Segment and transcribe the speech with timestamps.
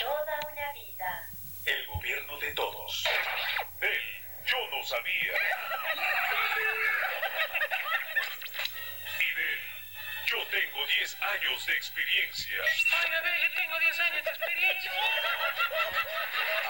[0.00, 1.30] Toda una vida.
[1.66, 3.04] El gobierno de todos.
[3.80, 5.32] Él, yo no sabía.
[9.18, 9.60] Y de él,
[10.26, 12.56] yo tengo 10 años de experiencia.
[13.02, 14.92] Ay, a ver, yo tengo 10 años de experiencia.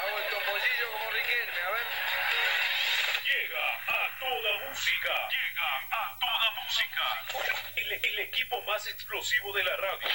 [0.03, 1.87] Hago el topollillo como Riquelme, a ver.
[3.25, 5.29] Llega a toda música.
[5.31, 7.05] Llega a toda música.
[7.77, 10.09] El, el equipo más explosivo de la radio.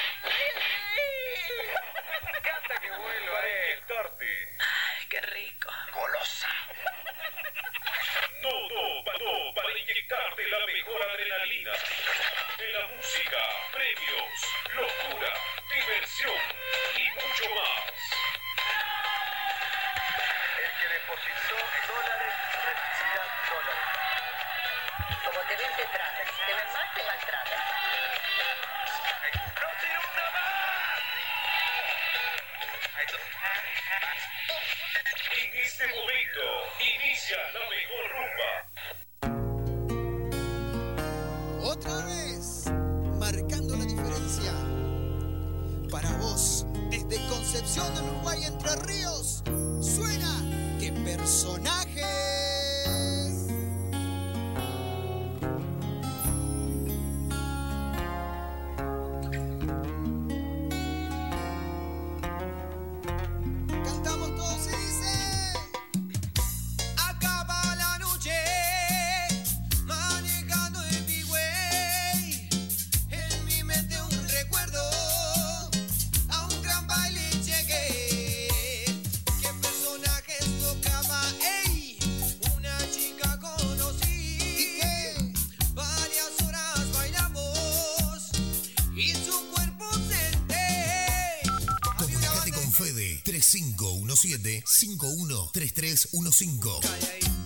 [94.75, 97.44] 3517-513315.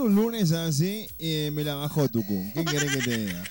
[0.00, 2.52] Un lunes así, eh, me la bajó Tucum.
[2.52, 3.44] ¿Qué querés que te diga?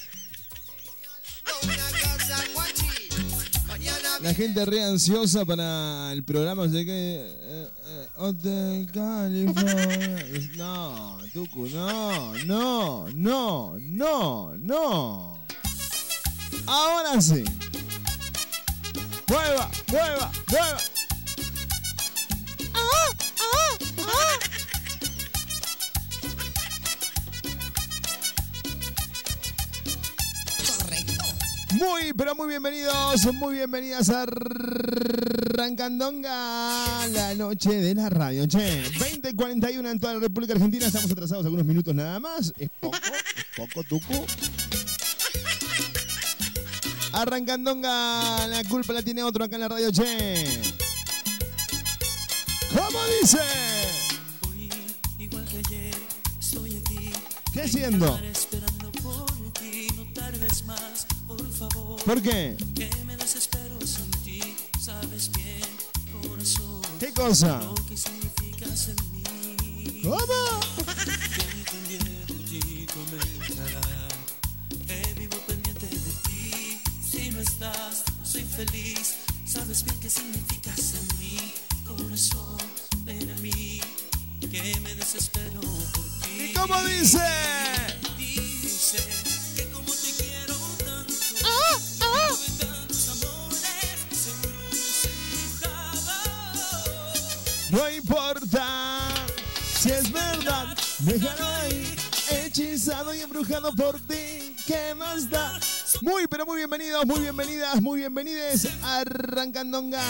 [4.21, 7.27] La gente re ansiosa para el programa, sé que.
[7.27, 8.07] eh, eh.
[10.55, 15.45] No, Tucu, no, no, no, no, no.
[16.67, 17.43] Ahora sí.
[19.27, 20.77] Mueva, mueva, mueva.
[31.73, 34.25] Muy, pero muy bienvenidos, muy bienvenidas a
[35.55, 38.45] Rancandonga, la noche de la radio.
[38.47, 42.53] Che, 20.41 en toda la República Argentina, estamos atrasados algunos minutos nada más.
[42.57, 44.25] Es poco, es poco, tucu.
[47.13, 50.45] Arrancandonga, la culpa la tiene otro acá en la radio, che.
[52.69, 53.39] ¿Cómo dice?
[55.17, 55.95] Igual que ayer,
[56.39, 57.11] estoy aquí.
[57.51, 58.15] ¿Qué haciendo?
[58.19, 61.07] Esperando por ti, no tardes más,
[61.37, 62.03] por favor.
[62.03, 62.55] ¿Por qué?
[62.75, 65.61] Que me desespero sin ti, sabes bien,
[66.21, 66.81] corazón.
[66.99, 67.59] ¿Qué cosa?
[67.61, 70.01] Lo que significas en mí.
[70.03, 70.17] ¿Cómo?
[71.35, 74.07] Que entendí por ti comenzará.
[74.87, 76.81] Que vivo pendiente de ti.
[77.09, 79.15] Si no estás, no soy feliz.
[79.45, 81.53] Sabes bien qué significas en mí,
[81.85, 82.57] corazón.
[83.05, 83.81] Ven a mí,
[84.39, 86.49] que me desespero por ti.
[86.49, 86.81] ¿Y cómo?
[86.83, 87.19] Dice
[103.43, 104.55] embrujado por ti.
[104.65, 105.59] ¿Qué más da?
[106.01, 110.01] Muy, pero muy bienvenidos, muy bienvenidas, muy bienvenides a Rancandonga.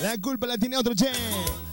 [0.00, 1.10] La culpa la tiene otro che,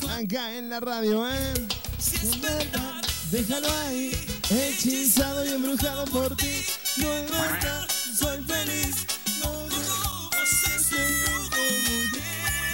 [0.10, 1.54] acá en la radio, ¿eh?
[1.98, 3.02] Es verdad,
[3.32, 4.12] Déjalo ahí,
[4.50, 6.66] Hechizado y embrujado por ti.
[6.98, 9.06] No es verdad, soy feliz.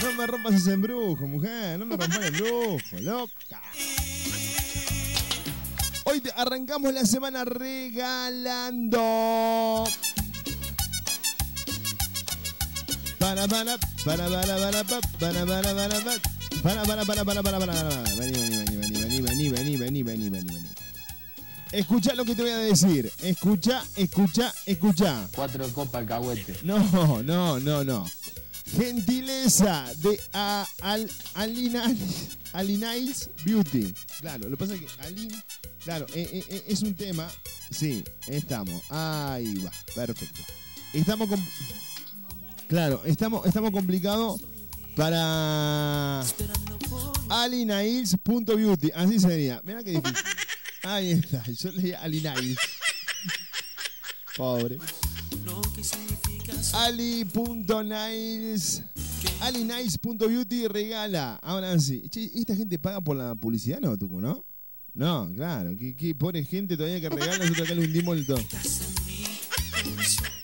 [0.01, 1.77] No me rompas ese embrujo, mujer.
[1.77, 3.61] No me rompas el embrujo, loca.
[6.11, 8.99] Hoy arrancamos la semana regalando.
[13.17, 16.11] Para para para para para pa, para para para pa,
[16.61, 20.29] para para para para para para para vení vení vení vení vení vení vení vení
[20.29, 20.69] vení
[21.71, 23.09] Escucha lo que te voy a decir.
[23.23, 25.29] Escucha, escucha, escucha.
[25.33, 26.57] Cuatro copas alcahuete.
[26.63, 28.05] No, no, no, no.
[28.65, 30.19] Gentileza de
[32.53, 33.93] Alinails Beauty.
[34.19, 35.31] Claro, lo que pasa es que Alin,
[35.83, 37.29] claro, eh, eh, eh, es un tema.
[37.69, 38.83] Sí, estamos.
[38.89, 40.41] Ahí va, perfecto.
[40.93, 41.39] Estamos con.
[42.67, 44.41] Claro, estamos, estamos complicados
[44.95, 46.23] para
[47.29, 48.91] alinails.beauty.
[48.95, 49.61] Así sería.
[49.63, 50.17] Mira qué difícil.
[50.83, 51.43] Ahí está.
[51.45, 52.59] Yo leía Alinails.
[54.35, 54.77] Pobre.
[56.73, 58.21] Ali.nails
[59.41, 61.35] aliniles.beauty regala.
[61.41, 62.07] Ahora sí.
[62.09, 64.45] Che, ¿esta gente paga por la publicidad no, Tuco, no?
[64.93, 65.75] No, claro.
[65.77, 67.37] ¿Qué, qué pobre gente todavía que regala?
[67.37, 68.39] Nosotros acá le hundimos el todo.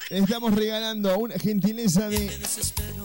[0.09, 2.31] Estamos regalando una gentileza de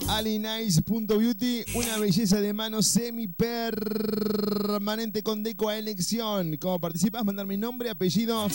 [0.07, 6.55] alinice.beauty, una belleza de mano semi-permanente con deco a elección.
[6.55, 8.47] Como participas, mandar mi nombre, apellido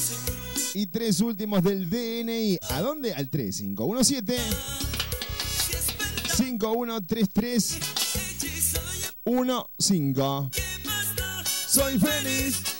[0.73, 2.57] y tres últimos del DNI.
[2.71, 3.13] ¿A dónde?
[3.13, 4.39] Al 3517
[6.37, 7.79] 5133
[9.91, 10.51] 15.
[11.67, 12.78] Soy feliz.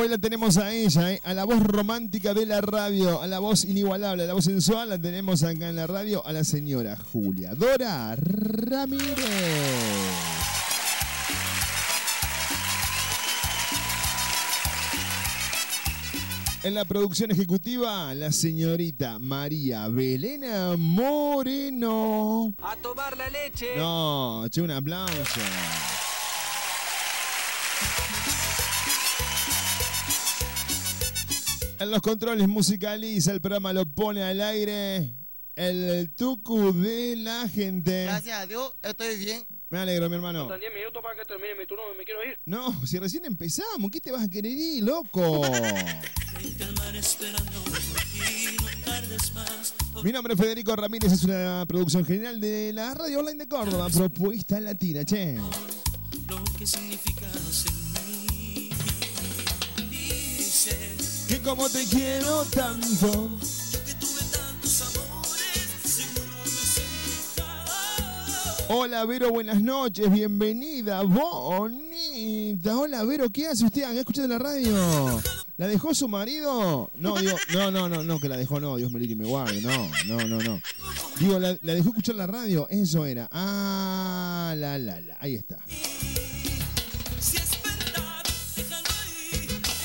[0.00, 1.20] Hoy la tenemos a ella, ¿eh?
[1.24, 4.90] a la voz romántica de la radio, a la voz inigualable, a la voz sensual,
[4.90, 9.16] la tenemos acá en la radio, a la señora Julia Dora Ramírez.
[16.62, 22.54] En la producción ejecutiva, la señorita María Belena Moreno.
[22.62, 23.66] A tomar la leche.
[23.76, 25.40] No, che, un aplauso.
[31.80, 35.14] En los controles musicaliza el programa, lo pone al aire
[35.54, 38.04] el tucu de la gente.
[38.04, 39.44] Gracias a Dios, estoy bien.
[39.70, 40.40] Me alegro, mi hermano.
[40.40, 42.38] Faltan 10 minutos para que termine mi turno, me quiero ir.
[42.46, 45.42] No, si recién empezamos, ¿qué te vas a querer ir, loco?
[50.02, 53.88] Mi nombre es Federico Ramírez, es una producción general de la Radio Online de Córdoba,
[53.88, 55.36] propuesta latina, che.
[56.28, 57.77] Lo que significas en
[61.48, 63.30] como te quiero tanto.
[63.86, 66.02] que tuve tantos amores.
[68.68, 72.76] Hola Vero, buenas noches, bienvenida, bonita.
[72.76, 73.84] Hola Vero, ¿qué hace usted?
[73.84, 74.76] ¿Ha escuchado la radio?
[75.56, 76.90] ¿La dejó su marido?
[76.94, 77.14] No,
[77.54, 80.28] no, no, no, no, que la dejó, no, Dios me libre y guarde, no, no,
[80.28, 80.60] no, no.
[81.18, 83.26] Digo, la dejó escuchar la radio, eso era.
[83.32, 85.56] Ah, la, la, la, ahí está.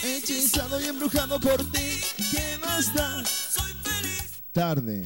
[0.03, 3.23] Hechizado y embrujado por ti, ¿qué más da?
[3.25, 4.43] Soy feliz.
[4.51, 5.05] Tarde.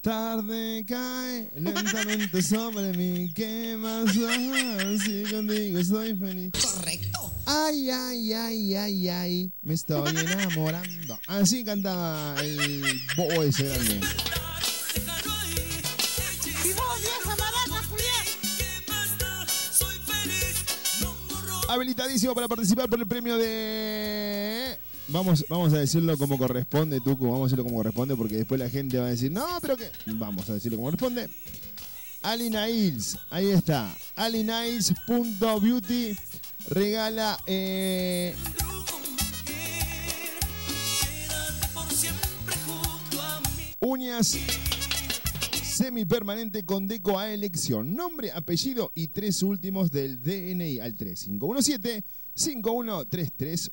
[0.00, 3.32] Tarde cae lentamente sobre mí.
[3.34, 4.34] ¿Qué más da?
[5.04, 6.52] Si contigo estoy feliz.
[6.52, 7.32] Correcto.
[7.44, 9.52] Ay, ay, ay, ay, ay.
[9.62, 11.18] Me estoy enamorando.
[11.26, 14.00] Así cantaba el bobo ese grande.
[21.74, 24.78] Habilitadísimo para participar por el premio de.
[25.08, 27.24] Vamos, vamos a decirlo como corresponde, Tucu.
[27.24, 29.90] Vamos a decirlo como corresponde porque después la gente va a decir, no, pero que.
[30.06, 31.28] Vamos a decirlo como corresponde.
[32.22, 33.92] Alinails, ahí está.
[34.14, 36.16] Alinails.beauty
[36.68, 38.36] regala eh,
[43.80, 44.38] uñas
[45.74, 47.96] semipermanente con deco a elección.
[47.96, 52.04] Nombre, apellido y tres últimos del DNI al 3517
[52.34, 53.72] 513315.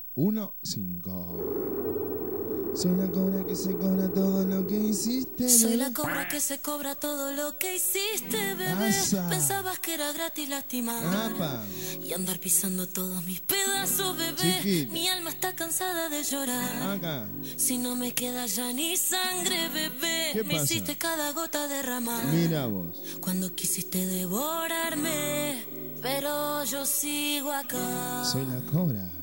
[2.74, 5.46] Soy la cobra que se cobra todo lo que hiciste.
[5.46, 5.94] Soy la bebé.
[5.94, 8.88] cobra que se cobra todo lo que hiciste, bebé.
[8.88, 9.28] Asa.
[9.28, 11.64] Pensabas que era gratis lastimar Apa.
[12.02, 14.88] y andar pisando todos mis pedazos, bebé.
[14.90, 16.96] Mi alma está cansada de llorar.
[16.96, 17.28] Acá.
[17.56, 20.30] Si no me queda ya ni sangre, bebé.
[20.32, 22.24] ¿Qué me hiciste cada gota derramar.
[22.32, 22.96] Mira vos.
[23.20, 25.62] Cuando quisiste devorarme,
[26.00, 28.24] pero yo sigo acá.
[28.24, 29.21] Soy la cobra.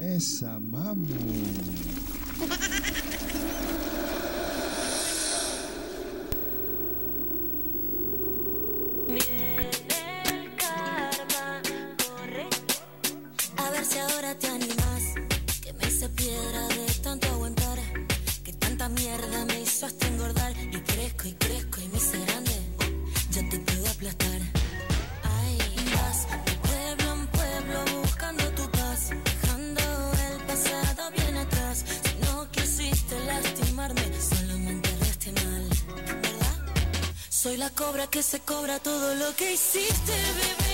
[0.00, 1.04] Esa mamu.
[38.22, 40.69] se cobra todo lo que hiciste, bebé.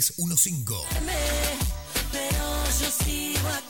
[0.00, 0.84] 3517-513315.
[2.12, 3.69] pero yo sigo acá.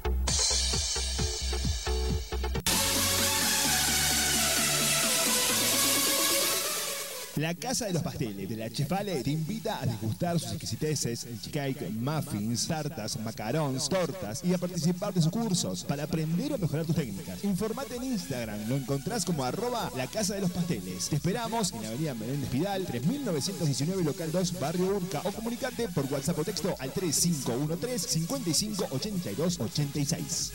[7.37, 11.89] La Casa de los Pasteles de la Chefale te invita a degustar sus exquisiteces, cake,
[11.89, 16.95] muffins, tartas, macarons, tortas y a participar de sus cursos para aprender o mejorar tus
[16.95, 17.41] técnicas.
[17.45, 21.07] Informate en Instagram, lo encontrás como arroba la Casa de los Pasteles.
[21.07, 26.11] Te esperamos en la avenida Menéndez Vidal, 3919 local 2, barrio Urca o comunicate por
[26.11, 30.51] WhatsApp o texto al 3513 55 82 86.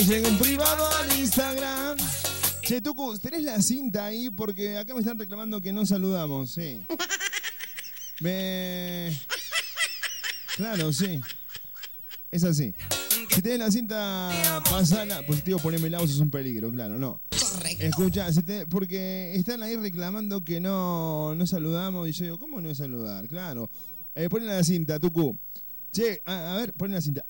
[0.00, 1.98] Me llega un privado al Instagram.
[2.62, 4.30] Che, Tucu, ¿tenés la cinta ahí?
[4.30, 6.82] Porque acá me están reclamando que no saludamos, sí.
[8.22, 9.14] Me...
[10.56, 11.20] Claro, sí.
[12.30, 12.72] Es así.
[13.28, 15.20] Si tenés la cinta, pasala.
[15.26, 17.20] Positivo, poneme el es un peligro, claro, no.
[17.38, 17.84] Correcto.
[17.84, 22.08] Escucha, si te- porque están ahí reclamando que no, no saludamos.
[22.08, 23.28] Y yo digo, ¿cómo no saludar?
[23.28, 23.68] Claro.
[24.14, 25.36] Eh, ponen la cinta, Tucu.
[25.92, 27.24] Che, a, a ver, ponen la cinta.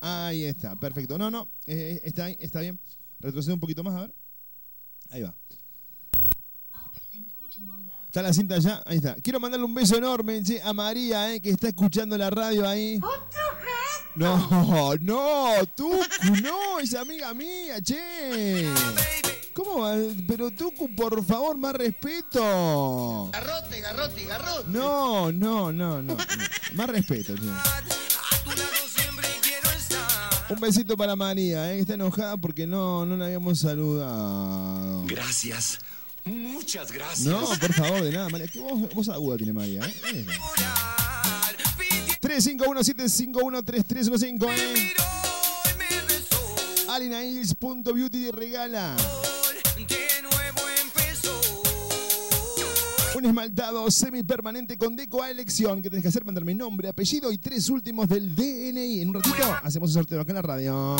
[0.00, 1.16] Ahí está, perfecto.
[1.16, 2.78] No, no, eh, está, ahí, está bien.
[3.18, 4.14] Retrocede un poquito más, a ver.
[5.10, 5.34] Ahí va.
[8.04, 9.14] Está la cinta ya, ahí está.
[9.16, 12.98] Quiero mandarle un beso enorme che, a María, eh, que está escuchando la radio ahí.
[14.14, 18.72] No, no, Tucu, no, es amiga mía, che.
[19.56, 19.96] ¿Cómo va?
[20.28, 23.30] Pero Tucu, por favor, más respeto.
[23.32, 24.68] Garrote, garrote, garrote.
[24.68, 26.14] No, no, no, no.
[26.74, 27.40] Más respeto, che.
[30.50, 35.04] Un besito para María, eh, que está enojada porque no, no la habíamos saludado.
[35.06, 35.78] Gracias.
[36.26, 37.26] Muchas gracias.
[37.26, 38.48] No, por favor, de nada, María.
[38.48, 39.80] ¿Qué voz, voz aguda tiene María?
[39.86, 39.94] ¿eh?
[40.12, 40.34] Esa.
[42.20, 44.92] 351-751-3315, ¿eh?
[46.90, 48.94] Alinails.beauty te regala.
[53.14, 57.38] Un esmaltado semipermanente con deco a elección que tenés que hacer mandarme nombre, apellido y
[57.38, 59.00] tres últimos del DNI.
[59.00, 60.96] En un ratito hacemos el sorteo acá en la radio.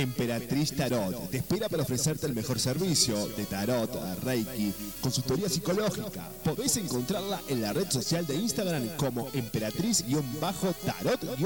[0.00, 3.90] Emperatriz Tarot te espera para ofrecerte el mejor servicio de tarot,
[4.22, 6.28] reiki, consultoría psicológica.
[6.44, 11.36] Podés encontrarla en la red social de Instagram como emperatriz-tarot-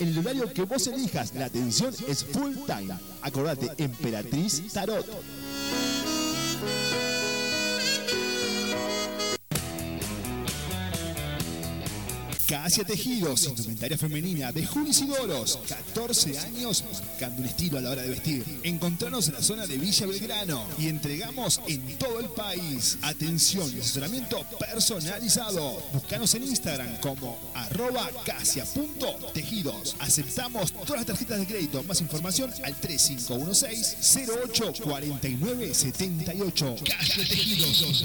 [0.00, 2.94] En el horario que vos elijas, la atención es full time.
[3.22, 5.06] Acordate, Emperatriz Tarot.
[12.46, 17.90] Casia Tejidos, indumentaria femenina de Julis y Doros, 14 años marcando un estilo a la
[17.90, 18.44] hora de vestir.
[18.62, 22.98] Encontranos en la zona de Villa Belgrano y entregamos en todo el país.
[23.00, 25.82] Atención y asesoramiento personalizado.
[25.94, 29.96] Búscanos en Instagram como arroba casia.tejidos.
[29.98, 31.82] Aceptamos todas las tarjetas de crédito.
[31.84, 33.96] Más información al 3516
[34.28, 36.76] 0849 78.
[36.84, 38.04] Casia Tejidos,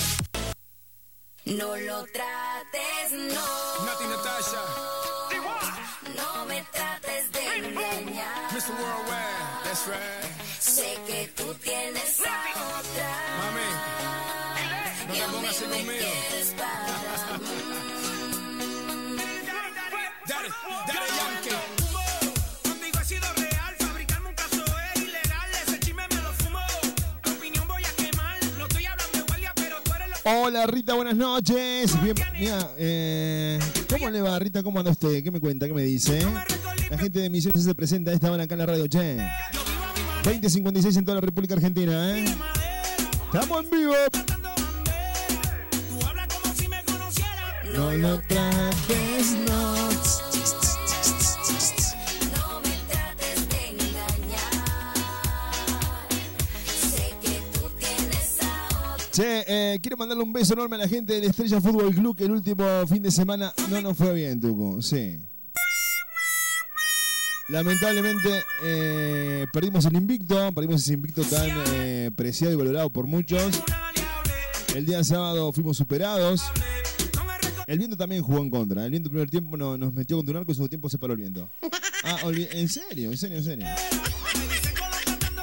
[1.45, 3.85] No lo trates, no.
[3.85, 4.61] Nati Natasha.
[6.15, 8.51] No me trates de engañar.
[8.51, 8.69] Mr.
[8.69, 10.20] Worldwide, that's right.
[30.23, 31.99] Hola Rita, buenas noches.
[32.03, 33.57] Bien, mira, eh,
[33.89, 34.61] ¿cómo le va Rita?
[34.61, 35.23] ¿Cómo anda usted?
[35.23, 35.65] ¿Qué me cuenta?
[35.65, 36.21] ¿Qué me dice?
[36.91, 39.17] La gente de Misiones se presenta esta hora acá en la radio, che.
[40.23, 42.25] 2056 en toda la República Argentina, ¿eh?
[43.33, 43.93] Estamos en vivo.
[47.75, 49.37] No lo trates.
[49.47, 49.90] No
[59.11, 62.23] Che, eh, quiero mandarle un beso enorme a la gente del Estrella Fútbol Club que
[62.23, 64.81] el último fin de semana no nos fue bien, Tuco.
[64.81, 65.19] Sí.
[67.49, 73.61] Lamentablemente eh, perdimos el invicto, perdimos ese invicto tan eh, preciado y valorado por muchos.
[74.73, 76.43] El día sábado fuimos superados.
[77.67, 78.85] El viento también jugó en contra.
[78.85, 80.97] El viento el primer tiempo no- nos metió contra un arco y segundo tiempo se
[80.97, 81.49] paró el viento.
[82.05, 83.65] Ah, en serio, en serio, en serio.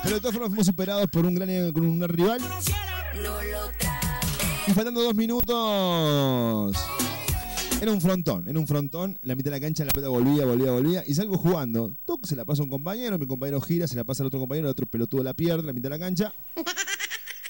[0.02, 2.40] Pero de todas formas fuimos superados por un gran rival.
[3.14, 4.74] No lo trates.
[4.74, 6.76] Faltando dos minutos.
[7.80, 9.18] Era un frontón, era un frontón.
[9.22, 11.04] La mitad de la cancha la pelota volvía, volvía, volvía.
[11.06, 11.94] Y salgo jugando.
[12.04, 14.40] Tuc, se la pasa a un compañero, mi compañero gira, se la pasa al otro
[14.40, 16.34] compañero, el otro pelotudo la pierde, la mitad de la cancha.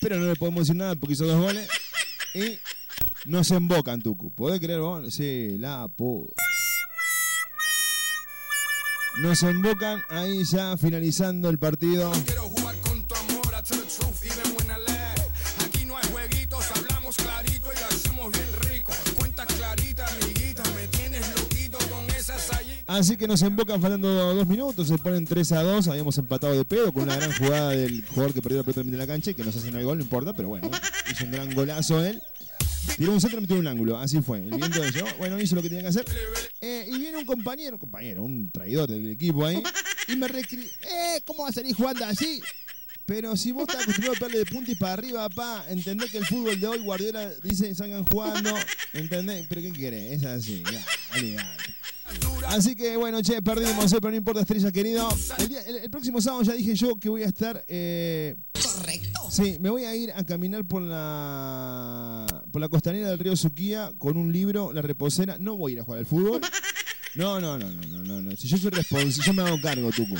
[0.01, 1.69] Pero no le podemos decir nada porque hizo dos goles.
[2.35, 2.59] Y
[3.25, 4.31] nos embocan, Tucu.
[4.31, 5.13] ¿Podés creer vos?
[5.13, 6.31] Sí, la pu.
[9.21, 12.13] Nos embocan ahí ya finalizando el partido.
[22.89, 26.65] Así que nos embocan faltando dos minutos, se ponen 3 a 2, habíamos empatado de
[26.65, 29.35] pedo con una gran jugada del jugador que perdió la pelota en la cancha y
[29.35, 30.71] que nos hacen el gol, no importa, pero bueno,
[31.13, 32.23] hizo un gran golazo él.
[32.97, 34.39] Tiró un centro metió un ángulo, así fue.
[34.39, 34.81] El viento
[35.19, 36.07] bueno, hizo lo que tenía que hacer.
[36.63, 39.63] Eh, y viene un compañero, un compañero, un traidor del equipo ahí,
[40.09, 40.63] y me recri...
[40.63, 41.21] ¡Eh!
[41.27, 42.41] ¿Cómo va a salir jugando así?
[43.05, 46.19] Pero si vos estás acostumbrado a pegarle de punta y para arriba, papá, entendés que
[46.19, 48.55] el fútbol de hoy, Guardiola dice salgan jugando,
[48.95, 49.45] ¿entendés?
[49.47, 50.23] Pero ¿qué querés?
[50.23, 50.83] Es así, ya,
[51.15, 51.75] olvidate.
[52.49, 55.09] Así que bueno, che, perdimos, eh, pero no importa, estrella querido.
[55.39, 57.63] El, día- el- el próximo sábado ya dije yo que voy a estar.
[57.67, 59.21] Correcto.
[59.31, 63.93] Sí, me voy a ir a caminar por la por la costanera del río Suquía
[63.99, 65.37] con un libro, La Reposera.
[65.39, 66.41] No voy a ir a jugar al fútbol.
[67.15, 68.37] No, no, no, no, no, no, no.
[68.37, 70.15] Si yo soy responsable, yo me hago cargo, Tucu.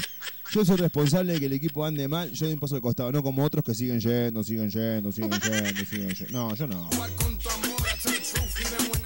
[0.53, 3.13] Yo soy responsable de que el equipo ande mal, yo doy un paso al costado,
[3.13, 6.33] no como otros que siguen yendo, siguen yendo, siguen yendo, siguen yendo.
[6.33, 6.89] No, yo no.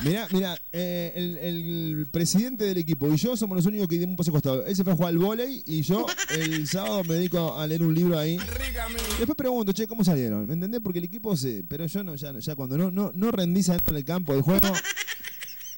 [0.05, 4.11] Mirá, mirá, eh, el, el presidente del equipo y yo somos los únicos que dimos
[4.11, 4.67] un paso al costado.
[4.67, 7.83] Él se fue a jugar al vóley y yo el sábado me dedico a leer
[7.83, 8.37] un libro ahí.
[9.19, 10.47] Después pregunto, che, ¿cómo salieron?
[10.47, 10.81] ¿Me entendés?
[10.83, 11.63] Porque el equipo se...
[11.69, 14.69] Pero yo no, ya, ya cuando no, no, no rendís adentro del campo del juego,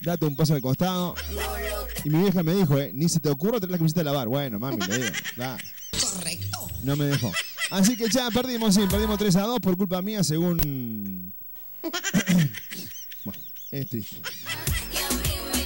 [0.00, 1.14] date un paso al costado.
[2.04, 4.28] Y mi vieja me dijo, eh, ni se te ocurra traer la camiseta a lavar.
[4.28, 5.62] Bueno, mami, le digo, claro.
[6.00, 6.68] Correcto.
[6.82, 7.30] No me dejó.
[7.70, 11.32] Así que ya perdimos, sí, perdimos 3 a 2 por culpa mía, según.
[13.74, 14.16] bueno, es triste.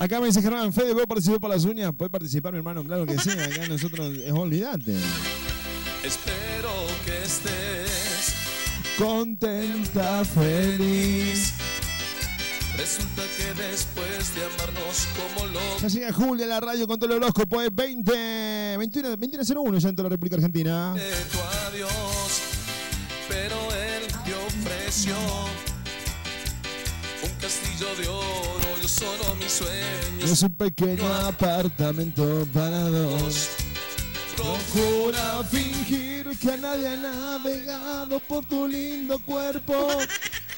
[0.00, 1.92] Acá me dice Germán, Fede, ¿puedo participar por las uñas?
[1.96, 2.82] ¿Puede participar, mi hermano?
[2.82, 4.94] Claro que sí, acá nosotros, es olvidate.
[6.02, 6.70] Espero
[7.04, 8.34] que estés
[8.96, 11.52] Contenta, feliz.
[12.78, 17.22] Resulta que después de amarnos como locos Ya llega Julia la radio con todo el
[17.22, 20.94] horóscopo, es 20, 21, 21.01 ya en toda la República Argentina.
[20.94, 22.40] de tu adiós,
[23.28, 25.14] pero él te ofreció
[27.22, 28.49] un castillo de oro,
[29.50, 30.30] sueños.
[30.30, 33.48] Es un pequeño apartamento para dos.
[34.36, 39.88] Procura fingir que nadie ha navegado por tu lindo cuerpo.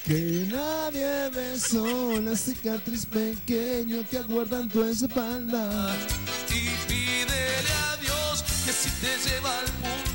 [0.05, 5.95] Que nadie besó la cicatriz pequeña que aguarda en tu espalda.
[6.49, 10.12] Y pídele a Dios que si te lleva al punto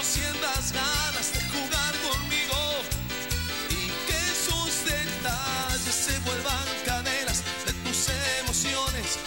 [0.00, 2.56] no sientas ganas de jugar conmigo
[3.68, 8.08] y que sus detalles se vuelvan cadenas de tus
[8.40, 9.18] emociones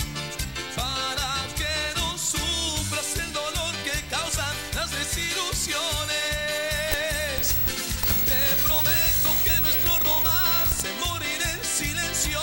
[0.76, 5.78] para que no sufras el dolor que causan las desilusiones.
[8.26, 12.42] Te prometo que nuestro romance morirá en silencio.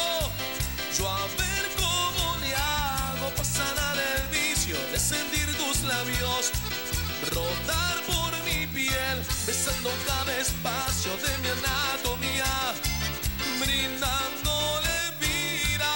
[0.97, 3.99] Yo a ver cómo le hago pasar al
[4.31, 4.99] vicio de
[5.59, 6.53] tus labios
[7.35, 8.00] rodar
[9.51, 12.53] besando cada espacio de mi anatomía,
[13.59, 15.95] brindándole vida.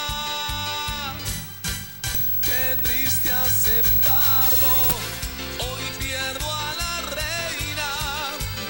[2.42, 4.74] Qué triste aceptarlo,
[5.66, 7.90] hoy pierdo a la reina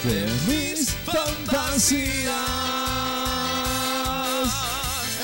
[0.04, 0.18] de
[0.48, 2.34] mis fantasías.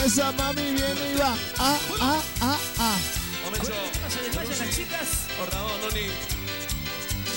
[0.06, 1.34] Esa mami viene y va.
[1.58, 2.98] Ah, ah, ah, ah.
[3.44, 3.68] Momento.
[4.02, 5.08] No se desmayan las chicas.
[5.36, 6.06] Por Ramón Noni.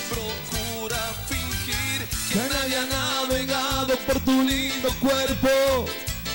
[0.08, 5.84] Procura fingir Que nadie ha navegado por tu lindo cuerpo.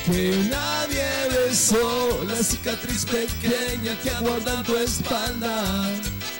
[0.06, 5.62] Que nadie besó la cicatriz pequeña que aguarda en tu espalda.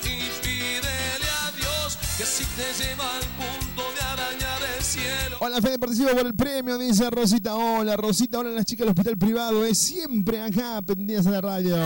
[0.02, 5.36] y pídele a Dios que si te lleva al punto de arañar el cielo.
[5.40, 7.54] Hola, Fede, participo por el premio, dice Rosita.
[7.54, 8.38] Hola, Rosita.
[8.38, 9.66] Hola, las chicas del hospital privado.
[9.66, 11.76] Es siempre acá, pendientes a la radio.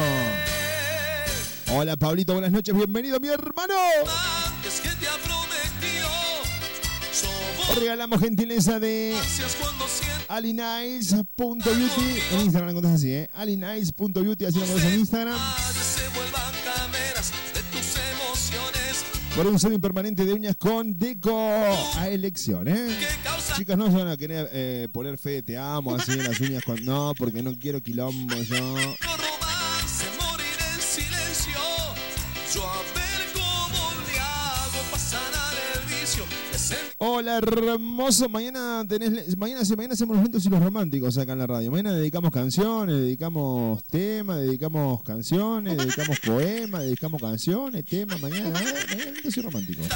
[1.72, 2.34] Hola, Pablito.
[2.34, 2.72] Buenas noches.
[2.72, 3.74] Bienvenido, mi hermano.
[7.76, 9.16] Regalamos gentileza de
[10.28, 12.20] alinice.beauty.
[12.32, 13.28] En Instagram encontrás así, ¿eh?
[13.32, 14.44] alinice.beauty.
[14.44, 15.38] Así lo en Instagram.
[19.36, 21.36] Por un semi permanente de uñas con deco
[21.96, 22.88] a elección, ¿eh?
[23.56, 26.62] Chicas, no se van a querer eh, poner fe, te amo, así en las uñas
[26.62, 26.84] con...
[26.84, 28.76] No, porque no quiero quilombo yo.
[37.06, 38.30] Hola, hermoso.
[38.30, 41.70] Mañana tenés, mañana, mañana hacemos los lentos y los románticos acá en la radio.
[41.70, 48.22] Mañana dedicamos canciones, dedicamos temas, dedicamos canciones, dedicamos poemas, dedicamos canciones, temas.
[48.22, 49.86] Mañana, mañana lentos y románticos.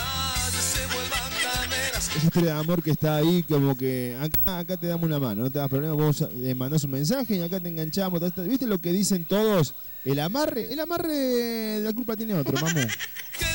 [1.97, 5.45] Esa historia de amor que está ahí, como que acá, acá te damos una mano,
[5.45, 8.21] no te das problema, vos eh, mandás un mensaje y acá te enganchamos.
[8.47, 9.75] ¿Viste lo que dicen todos?
[10.05, 12.81] El amarre, el amarre, la culpa tiene otro, mamu.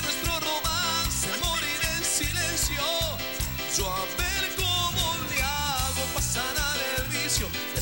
[3.76, 7.48] Yo a ver cómo le hago para sanar el vicio.
[7.74, 7.82] De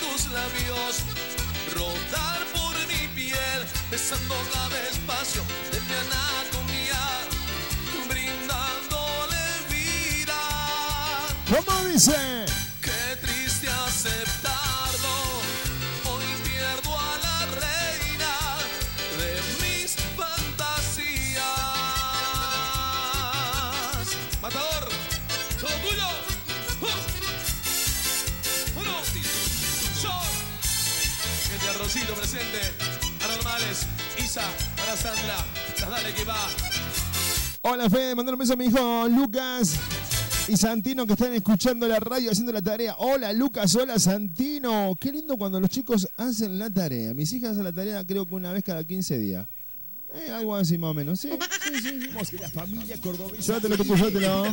[0.00, 1.02] tus labios.
[1.74, 3.66] Rodar por mi piel.
[3.90, 7.02] Besando cada espacio de mi anatomía.
[8.08, 10.40] Brindándole vida.
[11.50, 12.65] ¿Cómo dice?
[34.36, 35.36] Para Sandra.
[35.80, 36.36] Dale que va.
[37.62, 39.78] Hola, Fede, mandar un beso a mi hijo Lucas
[40.46, 42.96] y Santino que están escuchando la radio haciendo la tarea.
[42.98, 44.94] Hola, Lucas, hola, Santino.
[45.00, 47.14] Qué lindo cuando los chicos hacen la tarea.
[47.14, 49.48] Mis hijas hacen la tarea creo que una vez cada 15 días.
[50.12, 51.30] Eh, algo así más o menos, ¿sí?
[51.66, 52.36] Sí, sí, sí.
[52.38, 53.58] La familia cordobesa.
[53.58, 54.52] Llévatelo.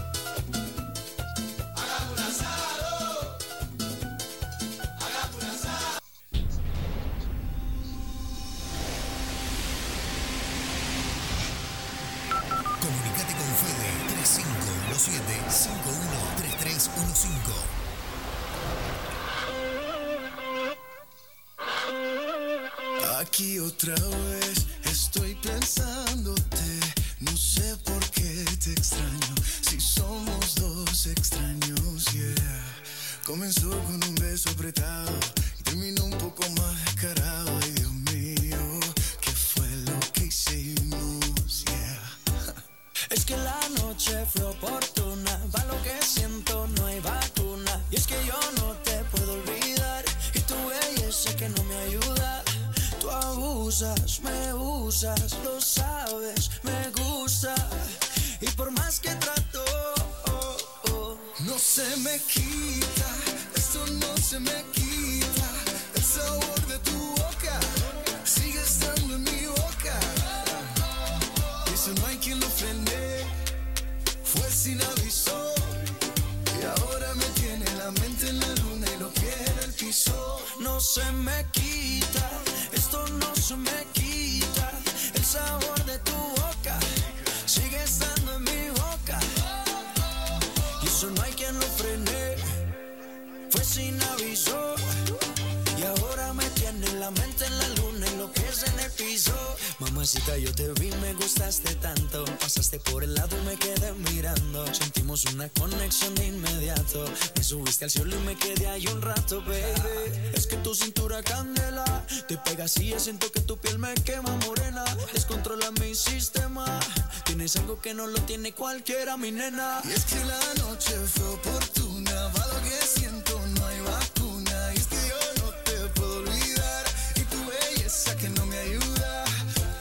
[106.25, 107.05] Inmediato.
[107.35, 110.31] Me subiste al cielo y me quedé ahí un rato, baby.
[110.33, 112.05] Es que tu cintura candela.
[112.27, 114.83] Te pegas y siento que tu piel me quema morena.
[115.13, 116.79] Descontrola mi sistema.
[117.25, 119.81] Tienes algo que no lo tiene cualquiera, mi nena.
[119.85, 124.73] Y es que la noche fue oportuna, va lo que siento, no hay vacuna.
[124.73, 129.25] Y es que yo no te puedo olvidar, y tu belleza que no me ayuda.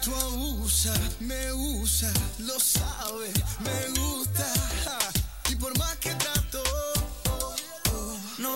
[0.05, 4.10] Tú abusas, me usa, lo sabes, me gusta.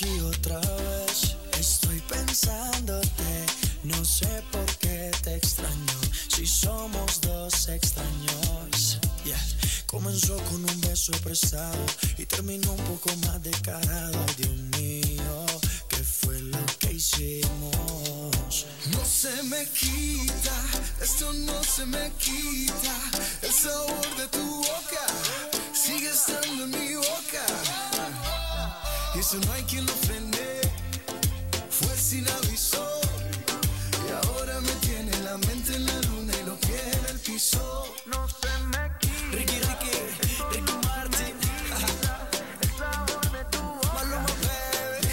[0.00, 3.46] Aquí otra vez estoy pensándote.
[3.82, 5.98] No sé por qué te extraño.
[6.28, 9.00] Si somos dos extraños.
[9.24, 9.44] Yeah.
[9.86, 11.84] Comenzó con un beso prestado
[12.16, 14.24] y terminó un poco más descarado.
[14.36, 15.46] Dios mío,
[15.88, 18.66] ¿qué fue lo que hicimos?
[18.92, 20.62] No se me quita,
[21.02, 22.94] esto no se me quita.
[23.42, 25.06] El sabor de tu boca
[25.74, 27.97] sigue estando en mi boca.
[29.18, 30.60] Y eso no hay quien lo frene.
[31.70, 32.86] Fue sin aviso.
[34.06, 37.96] Y ahora me tiene la mente en la luna y los pies en el piso.
[38.06, 39.32] No se me quita.
[39.32, 39.90] Ricky, Ricky,
[40.52, 41.34] Ricky Martin.
[43.92, 45.08] Maluma, baby.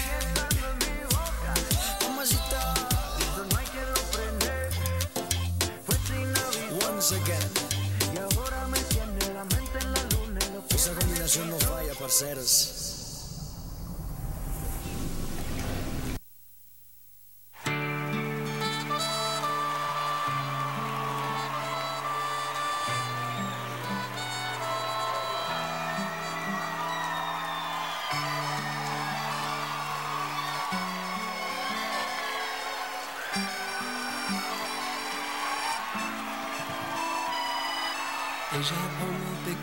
[2.02, 2.74] Mamacita.
[6.88, 7.50] Once again.
[8.14, 11.58] Y ahora me tiene la mente en la luna y los pies Esa combinación no
[11.58, 12.75] falla, parceros.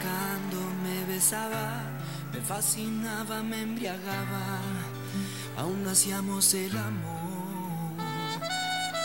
[0.04, 1.82] Pecando me besaba,
[2.34, 4.60] me fascinaba, me embriagaba,
[5.58, 7.96] aún hacíamos el amor.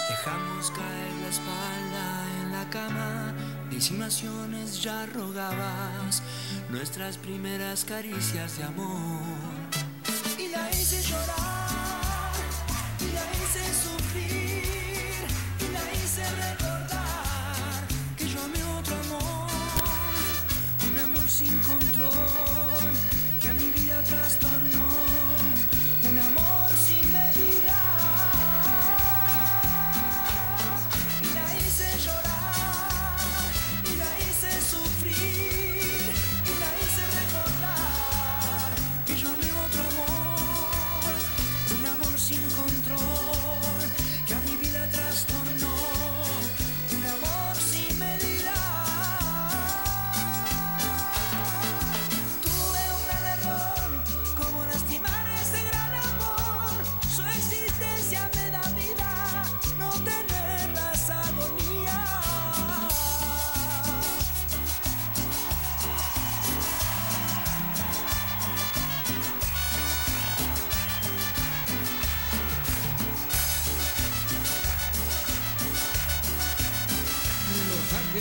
[0.08, 2.06] Dejamos caer la espalda
[2.42, 3.34] en la cama,
[3.70, 6.22] disimulaciones ya rogabas,
[6.68, 9.20] nuestras primeras caricias de amor.
[10.38, 11.47] Y la hice llorar,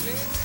[0.08, 0.37] Los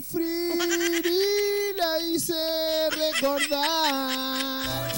[0.00, 2.34] sufrir y la hice
[2.90, 4.92] recordar.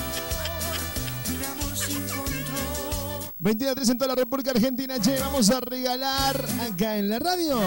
[1.28, 3.32] Un amor sin control.
[3.38, 5.00] 21 a 3 en toda la República Argentina.
[5.00, 7.59] Che, vamos a regalar acá en la radio.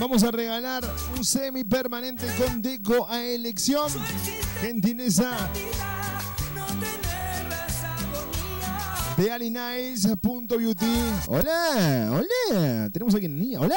[0.00, 0.84] Vamos a regalar
[1.16, 3.90] un semi permanente con deco a elección.
[4.60, 5.50] Gentileza
[9.22, 10.86] de alinice.beauty.
[11.26, 12.90] Hola, hola.
[12.92, 13.58] Tenemos aquí una niña.
[13.60, 13.76] Hola.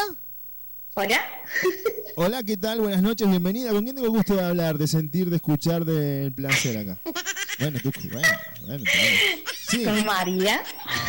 [0.94, 1.20] Hola.
[2.16, 2.82] Hola, ¿qué tal?
[2.82, 3.72] Buenas noches, bienvenida.
[3.72, 7.00] ¿Con quién tengo el gusto de hablar, de sentir, de escuchar, del placer acá?
[7.58, 8.28] Bueno, tú, bueno,
[8.68, 8.84] bueno.
[9.68, 9.84] Sí.
[9.84, 10.62] Con María.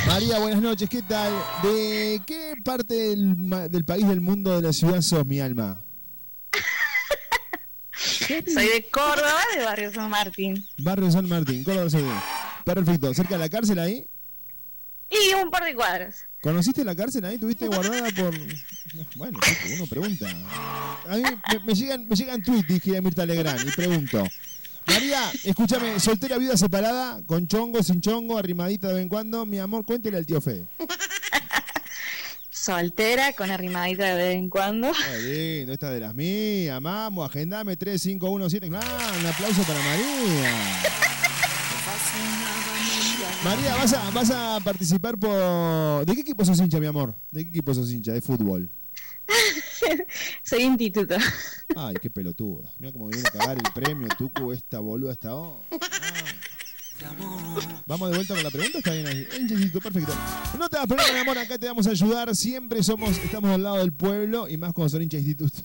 [0.07, 1.33] María, buenas noches, ¿qué tal?
[1.63, 5.83] ¿De qué parte del, del país, del mundo, de la ciudad sos, mi alma?
[7.93, 10.65] Soy de Córdoba, de Barrio San Martín.
[10.79, 12.25] Barrio San Martín, Córdoba, Argentina.
[12.65, 14.07] Perfecto, ¿cerca de la cárcel ahí?
[15.13, 16.25] Y un par de cuadras.
[16.41, 17.39] ¿Conociste la cárcel ahí?
[17.39, 18.35] ¿Tuviste guardada por...?
[19.15, 20.29] Bueno, chico, uno pregunta.
[21.09, 24.27] A mí me, me llegan, me llegan tweets, dije a Mirta Legrand, y pregunto.
[24.87, 29.47] María, escúchame, soltera, vida separada, con chongo, sin chongo, arrimadita de vez en cuando.
[29.47, 30.67] Mi amor, cuéntele al tío Fede.
[32.51, 34.93] Soltera, con arrimadita de vez en cuando.
[34.93, 35.19] Qué
[35.59, 38.69] lindo, esta de las mías, vamos, agendame 3517.
[38.69, 41.12] Claro, un aplauso para María.
[43.45, 46.05] María, vas a, vas a participar por...
[46.07, 47.15] ¿De qué equipo sos hincha, mi amor?
[47.31, 48.13] ¿De qué equipo sos hincha?
[48.13, 48.71] ¿De fútbol?
[50.45, 51.17] Soy instituto.
[51.75, 52.71] Ay, qué pelotuda.
[52.79, 55.35] Mira cómo viene a cagar el premio, Tucu, esta boluda, esta...
[55.35, 55.61] oh.
[57.87, 59.27] Vamos de vuelta con la pregunta, está bien ahí.
[59.73, 60.13] Perfecto.
[60.57, 62.35] No te das problema, mi amor, acá te vamos a ayudar.
[62.37, 65.63] Siempre somos, estamos al lado del pueblo y más cuando son hinchas de instituto.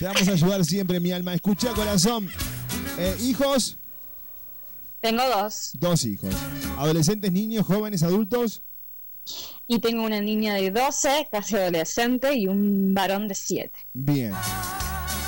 [0.00, 1.34] Te vamos a ayudar siempre, mi alma.
[1.34, 2.28] Escucha, corazón.
[2.98, 3.76] Eh, hijos,
[5.00, 5.70] Tengo dos.
[5.74, 6.34] dos hijos.
[6.84, 8.62] Adolescentes, niños, jóvenes, adultos.
[9.68, 13.70] Y tengo una niña de 12, casi adolescente, y un varón de 7.
[13.92, 14.32] Bien.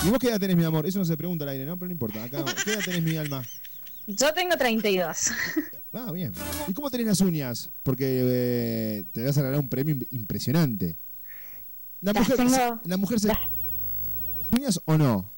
[0.05, 0.87] ¿Y vos qué edad tenés, mi amor?
[0.87, 1.77] Eso no se pregunta al aire, ¿no?
[1.77, 2.25] Pero no importa.
[2.25, 3.45] Acá, ¿Qué edad tenés, mi alma?
[4.07, 5.31] Yo tengo 32.
[5.93, 6.33] Ah, bien.
[6.67, 7.69] ¿Y cómo tenés las uñas?
[7.83, 10.97] Porque eh, te vas a ganar un premio im- impresionante.
[12.01, 13.39] ¿La Las mujer, tengo- ¿la mujer se, las
[14.51, 15.31] uñas o no?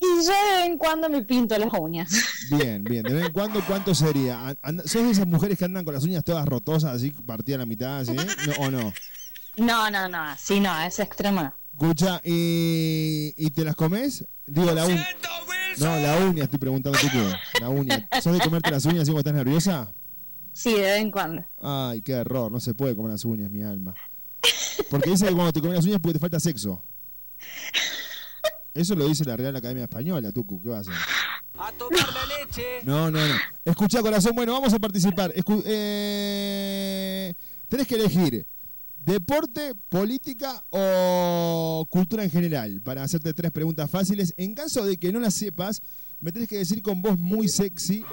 [0.00, 2.10] Y yo de vez en cuando me pinto las uñas.
[2.50, 3.02] Bien, bien.
[3.02, 4.56] ¿De vez en cuando cuánto sería?
[4.86, 7.66] ¿Sos de esas mujeres que andan con las uñas todas rotosas, así, partidas a la
[7.66, 8.12] mitad, así?
[8.14, 8.24] ¿No,
[8.58, 8.92] ¿O no?
[9.56, 11.42] No, no, no, sí, no, es extremo.
[11.42, 11.54] no.
[11.72, 14.24] Escucha, ¿y, ¿y te las comes?
[14.46, 15.06] Digo, la uña.
[15.78, 17.60] No, la uña, estoy preguntando tú qué.
[17.60, 18.08] La uña.
[18.22, 19.92] ¿Sos de comerte las uñas así cuando estás nerviosa?
[20.52, 21.44] Sí, de vez en cuando.
[21.60, 23.94] Ay, qué error, no se puede comer las uñas, mi alma.
[24.90, 26.82] Porque dice que cuando te comes las uñas es porque te falta sexo.
[28.74, 31.02] Eso lo dice la Real Academia Española, Tucu, ¿qué vas a hacer?
[31.58, 32.64] A tomar la leche.
[32.84, 33.34] No, no, no.
[33.64, 35.32] Escucha, corazón, bueno, vamos a participar.
[35.34, 37.34] Escu- eh,
[37.68, 38.46] tenés que elegir
[39.04, 44.32] deporte, política o cultura en general para hacerte tres preguntas fáciles.
[44.36, 45.82] En caso de que no las sepas,
[46.20, 48.04] me tenés que decir con voz muy sexy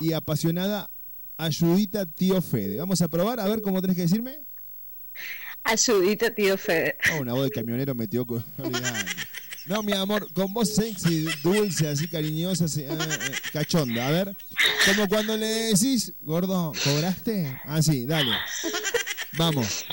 [0.00, 0.90] y apasionada,
[1.36, 2.76] ayudita tío Fede.
[2.78, 4.38] Vamos a probar, a ver cómo tenés que decirme.
[5.62, 6.98] Ayudita, tío Fede.
[7.16, 8.44] Oh, una voz de camionero metió con...
[9.66, 14.06] No, mi amor, con voz sexy, dulce, así cariñosa, así, eh, eh, cachonda.
[14.06, 14.36] A ver,
[14.84, 17.60] como cuando le decís, gordo, ¿cobraste?
[17.64, 18.32] Ah, sí, dale.
[19.38, 19.84] Vamos.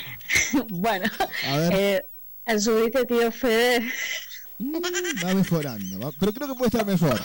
[0.69, 1.09] bueno,
[1.47, 1.74] A ver.
[1.76, 2.05] eh,
[2.45, 3.89] ayudita, tío Fede.
[5.24, 7.19] Va mejorando, va- pero creo que puede estar mejor.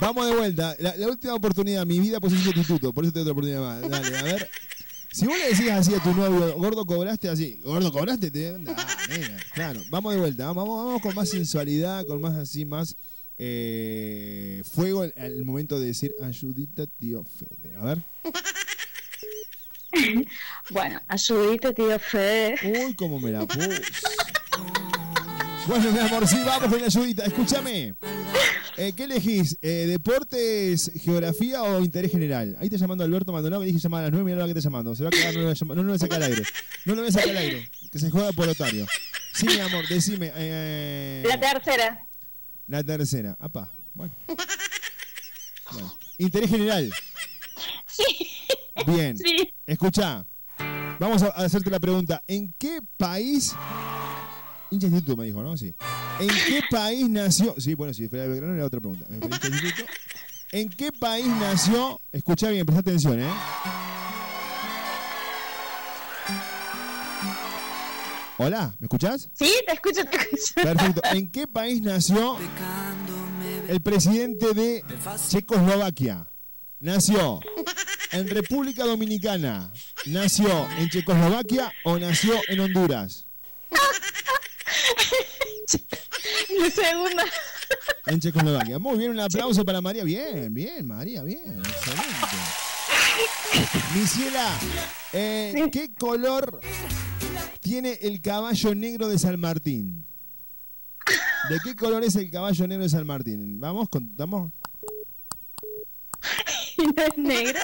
[0.00, 0.76] Vamos de vuelta.
[0.78, 2.92] La, la última oportunidad, mi vida, pues es sustituto.
[2.92, 3.88] Por eso te doy otra oportunidad más.
[3.90, 4.50] Dale, a ver.
[5.12, 8.48] Si vos le decías así a tu novio, gordo, cobraste así, gordo, cobraste, te.
[8.48, 9.36] Ah, nena.
[9.54, 10.46] Claro, vamos de vuelta.
[10.46, 12.96] Vamos, vamos, vamos con más sensualidad, con más así, más
[13.36, 17.76] eh, fuego al, al momento de decir ayudita, tío Fede.
[17.76, 17.98] A ver.
[20.70, 22.54] Bueno, ayudita, tío Fede.
[22.62, 23.82] Uy, cómo me la puse.
[25.66, 27.24] Bueno, mi amor, sí, vamos con la ayudita.
[27.24, 27.96] Escúchame.
[28.76, 29.58] Eh, ¿Qué elegís?
[29.62, 32.56] Eh, ¿Deportes, geografía o interés general?
[32.58, 34.60] Ahí está llamando Alberto Maldonado, me dije llamar a las 9, mira lo que está
[34.62, 34.94] llamando.
[34.94, 36.42] Se va a quedar, no lo voy no voy a sacar al aire.
[36.86, 37.70] No lo voy a sacar al aire.
[37.90, 38.86] Que se juega por Otario.
[39.34, 40.32] Sí, mi amor, decime.
[40.34, 42.06] eh, La tercera.
[42.66, 43.36] la tercera.
[43.38, 44.14] Apa, bueno.
[45.72, 45.96] Bueno.
[46.18, 46.90] Interés general.
[48.86, 49.16] Bien.
[49.18, 49.52] Sí.
[49.66, 50.24] Escucha.
[50.98, 52.22] Vamos a a hacerte la pregunta.
[52.26, 53.54] ¿En qué país...
[54.70, 55.56] Hincha instituto me dijo, ¿no?
[55.56, 55.74] Sí.
[56.20, 57.54] ¿En qué país nació...
[57.58, 59.06] Sí, bueno, si fuera de Belgrano era otra pregunta.
[60.52, 62.00] ¿En qué país nació...
[62.12, 63.30] Escucha bien, presta atención, ¿eh?
[68.36, 69.28] Hola, ¿me escuchás?
[69.34, 70.54] Sí, te escucho, te escucho.
[70.54, 71.02] Perfecto.
[71.12, 72.38] ¿En qué país nació
[73.68, 74.82] el presidente de
[75.28, 76.26] Checoslovaquia?
[76.80, 77.40] Nació
[78.12, 79.72] en República Dominicana.
[80.06, 80.48] ¿Nació
[80.78, 83.26] en Checoslovaquia o nació en Honduras?
[86.58, 87.24] La segunda.
[88.06, 88.78] En Checoslovaquia.
[88.78, 90.04] Muy bien, un aplauso para María.
[90.04, 91.58] Bien, bien, María, bien.
[91.60, 92.36] Excelente.
[93.94, 94.58] Misiela,
[95.12, 96.60] eh, ¿qué color
[97.60, 100.06] tiene el caballo negro de San Martín?
[101.48, 103.58] ¿De qué color es el caballo negro de San Martín?
[103.60, 104.52] Vamos, contamos.
[106.78, 107.58] ¿No es negro?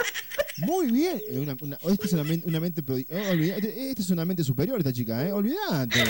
[0.58, 1.20] Muy bien.
[1.32, 2.82] Una, una- esta es una, men- una mente.
[2.82, 3.16] prodi- oh,
[3.88, 5.32] esta es una mente superior, esta chica, ¿eh?
[5.32, 6.04] Olvidate.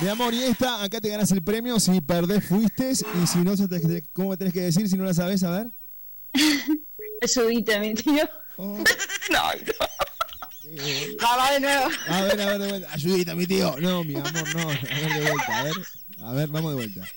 [0.00, 1.80] Mi amor, y esta, acá te ganas el premio.
[1.80, 2.90] Si perdés, fuiste.
[2.90, 3.54] Y si no,
[4.12, 5.42] ¿cómo me tenés que decir si no la sabes?
[5.42, 5.66] A ver.
[7.22, 8.28] Ayudita, mi tío.
[8.56, 8.78] Oh.
[9.30, 11.16] No, no.
[11.20, 11.88] Vamos de nuevo.
[12.08, 12.92] A ver, a ver, de vuelta.
[12.92, 13.76] Ayudita, mi tío.
[13.80, 14.60] No, mi amor, no.
[14.60, 15.58] A ver, de vuelta.
[15.58, 15.74] A ver,
[16.22, 17.08] a ver vamos de vuelta.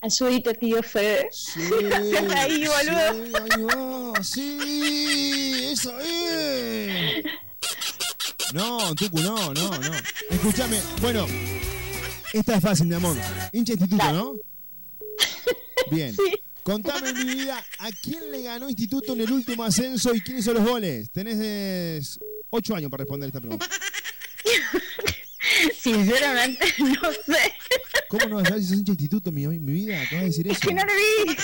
[0.00, 1.28] Ayudita, tío Fede.
[1.32, 1.60] Sí,
[2.36, 3.24] ahí, boludo.
[3.24, 4.22] Sí, ahí va.
[4.22, 7.24] Sí, eso es.
[8.54, 9.90] No, Tucu, no, no, no.
[10.30, 11.26] Escúchame, bueno,
[12.32, 13.16] esta es fácil, mi amor.
[13.50, 14.34] Hincha instituto, ¿no?
[15.90, 16.14] Bien.
[16.62, 20.52] Contame, mi vida, ¿a quién le ganó Instituto en el último ascenso y quién hizo
[20.52, 21.10] los goles?
[21.10, 22.00] Tenés eh,
[22.48, 23.66] ocho años para responder esta pregunta.
[25.80, 27.54] Sinceramente, no sé.
[28.06, 30.00] ¿Cómo no vas a saber si sos hincha de instituto, mi, mi vida?
[30.00, 30.60] Acabas de decir eso.
[30.60, 31.36] Que no lo vi.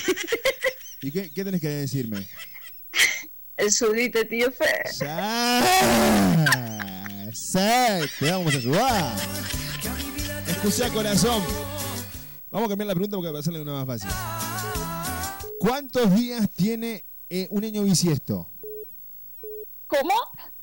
[1.03, 2.25] ¿Y qué, qué tenés que decirme?
[3.59, 4.93] Ayudita, tío Fede.
[4.93, 5.05] ¡Sí!
[7.33, 7.59] ¡Sí!
[8.19, 9.17] Te vamos a ayudar.
[10.47, 11.43] Escucha, corazón.
[12.51, 14.11] Vamos a cambiar la pregunta porque va a hacerle una más fácil.
[15.59, 18.49] ¿Cuántos días tiene eh, un año bisiesto?
[19.87, 20.15] ¿Cómo?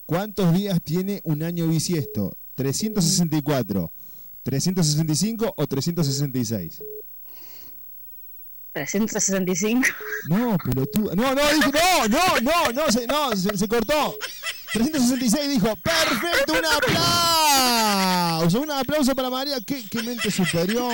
[0.06, 2.36] ¿Cuántos días tiene un año bisiesto?
[2.56, 3.92] ¿364,
[4.44, 6.82] 365 o 366?
[8.74, 9.88] 365.
[10.30, 11.16] No, pelotudo.
[11.16, 14.18] No, no, no, no, no, no, se, no, se, se cortó.
[14.78, 18.62] 366 dijo, perfecto, un aplauso.
[18.62, 19.58] Un aplauso para María.
[19.66, 20.94] Qué, qué mente superior.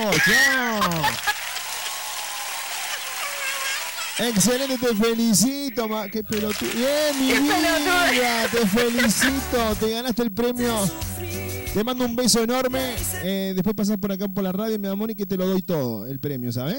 [4.18, 6.08] Excelente, te felicito, ma.
[6.08, 6.70] Qué pelotudo.
[6.72, 9.74] Bien, mi vida, te felicito.
[9.80, 10.88] Te ganaste el premio.
[11.74, 12.94] Te mando un beso enorme.
[13.24, 15.62] Eh, después pasás por acá por la radio, mi amor, y que te lo doy
[15.62, 16.76] todo, el premio, ¿sabes?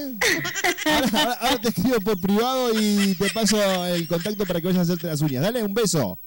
[0.86, 4.78] Ahora, ahora- ahora te escribo por privado y te paso el contacto para que vayas
[4.80, 5.42] a hacerte las uñas.
[5.42, 6.18] Dale, un beso.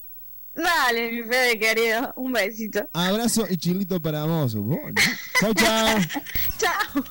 [0.64, 2.14] Dale, mi Fede querido.
[2.18, 2.90] Un besito.
[2.94, 4.54] Abrazo y chilito para vos.
[5.40, 6.00] Chau, chau.
[6.60, 7.04] Chao.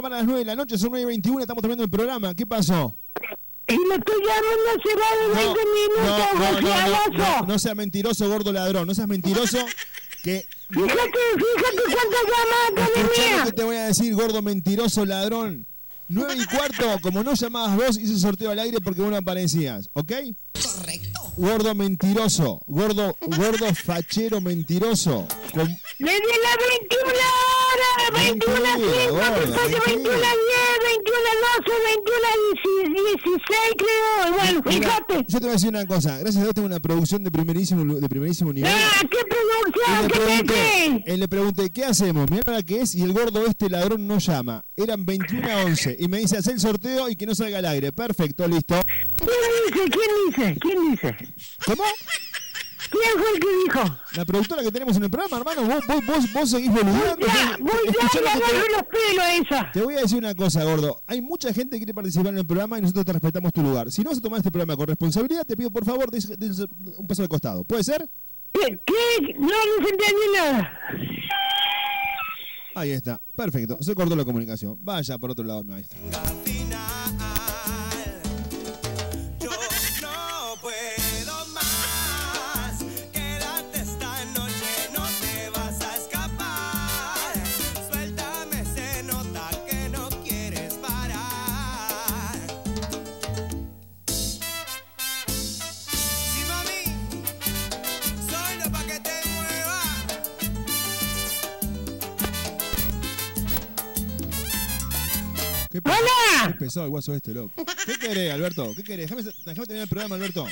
[0.00, 1.40] Julio, usted tenía que llamar a las 9 de la noche, son 9 y 21,
[1.40, 2.34] estamos terminando el programa.
[2.34, 2.96] ¿Qué pasó?
[3.68, 7.76] Y lo estoy llamando hace más de 20 minutos, no, no, no, no, no seas
[7.76, 9.58] mentiroso, gordo ladrón, no seas mentiroso.
[10.22, 13.44] Que Fíjate, fíjate cuántas llamadas tenía.
[13.44, 15.66] que te voy a decir, gordo mentiroso ladrón.
[16.08, 19.16] 9 y cuarto, como no llamabas vos, hice el sorteo al aire porque vos no
[19.16, 20.12] aparecías, ¿ok?
[20.52, 21.32] Correcto.
[21.36, 25.28] Gordo mentiroso, gordo, gordo fachero mentiroso.
[25.54, 27.12] Con- Le di las 21
[27.44, 30.30] horas, 21 a 5, gordo, después de 21 a 10,
[30.96, 32.36] 21 a 12, 21 a
[33.20, 34.32] 16 creo.
[34.32, 35.14] Bueno, fíjate.
[35.28, 38.00] yo te voy a decir una cosa, gracias a Dios tengo una producción de primerísimo,
[38.00, 38.72] de primerísimo nivel.
[38.74, 40.08] Ah, ¿qué producción?
[40.08, 42.30] ¿Qué pregunté, eh, le pregunté, ¿qué hacemos?
[42.30, 44.64] Mira la que es y el gordo este ladrón no llama.
[44.76, 47.66] Eran 21 a 11 y me dice, haz el sorteo y que no salga al
[47.66, 47.92] aire.
[47.92, 48.80] Perfecto, listo.
[49.18, 49.28] ¿Quién
[49.66, 49.90] dice?
[49.90, 50.60] ¿Quién dice?
[50.60, 51.16] ¿Quién dice?
[51.66, 51.84] ¿Cómo?
[52.90, 53.96] ¿Quién fue el que dijo?
[54.16, 57.26] La productora que tenemos en el programa, hermano, vos, vos, vos, vos seguís boludeando.
[57.26, 59.72] Ya, voy ya Escuchá y lo que te- los pelos esa.
[59.72, 61.00] Te voy a decir una cosa, gordo.
[61.06, 63.90] Hay mucha gente que quiere participar en el programa y nosotros te respetamos tu lugar.
[63.92, 66.66] Si no vas a tomar este programa con responsabilidad, te pido por favor des- des-
[66.98, 67.64] un paso al costado.
[67.64, 68.08] ¿Puede ser?
[68.52, 68.80] ¿Qué?
[68.84, 69.34] ¿Qué?
[69.38, 70.78] No, no se entendí nada.
[72.74, 73.20] Ahí está.
[73.36, 73.78] Perfecto.
[73.82, 74.76] Se cortó la comunicación.
[74.80, 75.98] Vaya por otro lado, maestro.
[105.70, 105.90] Qué, pe-
[106.48, 107.52] qué pesado el guaso este, loco.
[107.86, 108.72] ¿Qué querés, Alberto?
[108.74, 109.08] ¿Qué querés?
[109.08, 110.46] Déjame, déjame terminar el programa, Alberto.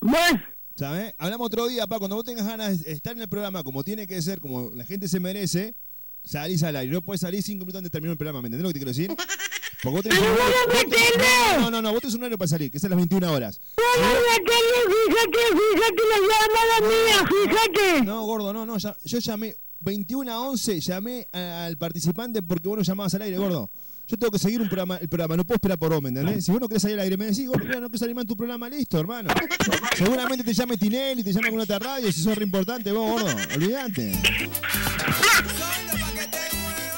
[0.00, 0.42] Bueno.
[0.76, 1.14] ¿Sabes?
[1.18, 1.98] Hablamos otro día, pa.
[1.98, 4.84] Cuando vos tengas ganas de estar en el programa como tiene que ser, como la
[4.84, 5.74] gente se merece,
[6.24, 6.92] salís al aire.
[6.92, 8.78] No puedes salir cinco minutos antes de terminar el programa, ¿me entendés lo que te
[8.80, 9.14] quiero decir?
[9.82, 12.48] Porque vos tenés un horario- vos tenés- no, no, no, vos tenés un horario para
[12.48, 13.60] salir, que es a las 21 horas.
[13.66, 18.04] Fíjate, fíjate la llamada mía, fíjate.
[18.04, 18.78] No, gordo, no, no.
[18.78, 23.38] ya- yo llamé 21 a 11, llamé al participante porque vos no llamabas al aire,
[23.38, 23.70] gordo.
[24.06, 26.44] Yo tengo que seguir un programa, el programa, no puedo esperar por vos, ¿me entendés?
[26.44, 28.22] Si vos no querés salir al aire, me decís, gordo, mira, no querés salir más
[28.22, 29.30] en tu programa, listo, hermano.
[29.96, 33.36] Seguramente te llame Tinelli, te llame alguna otra radio, si sos re importante, vos, gordo,
[33.54, 34.12] olvídate.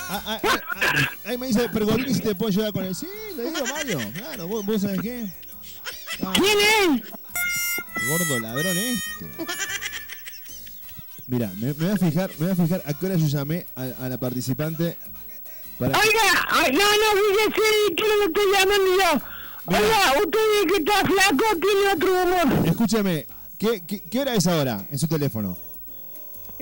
[0.08, 2.94] Ah, ah, ah, ah, Ahí me dice Pergolini si te puedo ayudar con él.
[2.94, 3.98] Sí, le digo, Mario.
[4.12, 5.26] Claro, vos, vos sabés qué.
[6.22, 7.02] Ah, ¿Quién es?
[8.08, 9.26] Gordo ladrón este.
[11.32, 13.66] Mira, me, me voy a fijar, me voy a fijar a qué hora yo llamé
[13.74, 14.98] a, a la participante
[15.78, 15.98] para.
[15.98, 19.22] Oiga, ay, no, no, fíjese que no lo estoy llamando yo.
[19.64, 22.68] Oiga, usted dice que está flaco, tiene otro humor.
[22.68, 23.26] Escúchame,
[23.56, 25.56] ¿qué, qué, qué hora es ahora en su teléfono?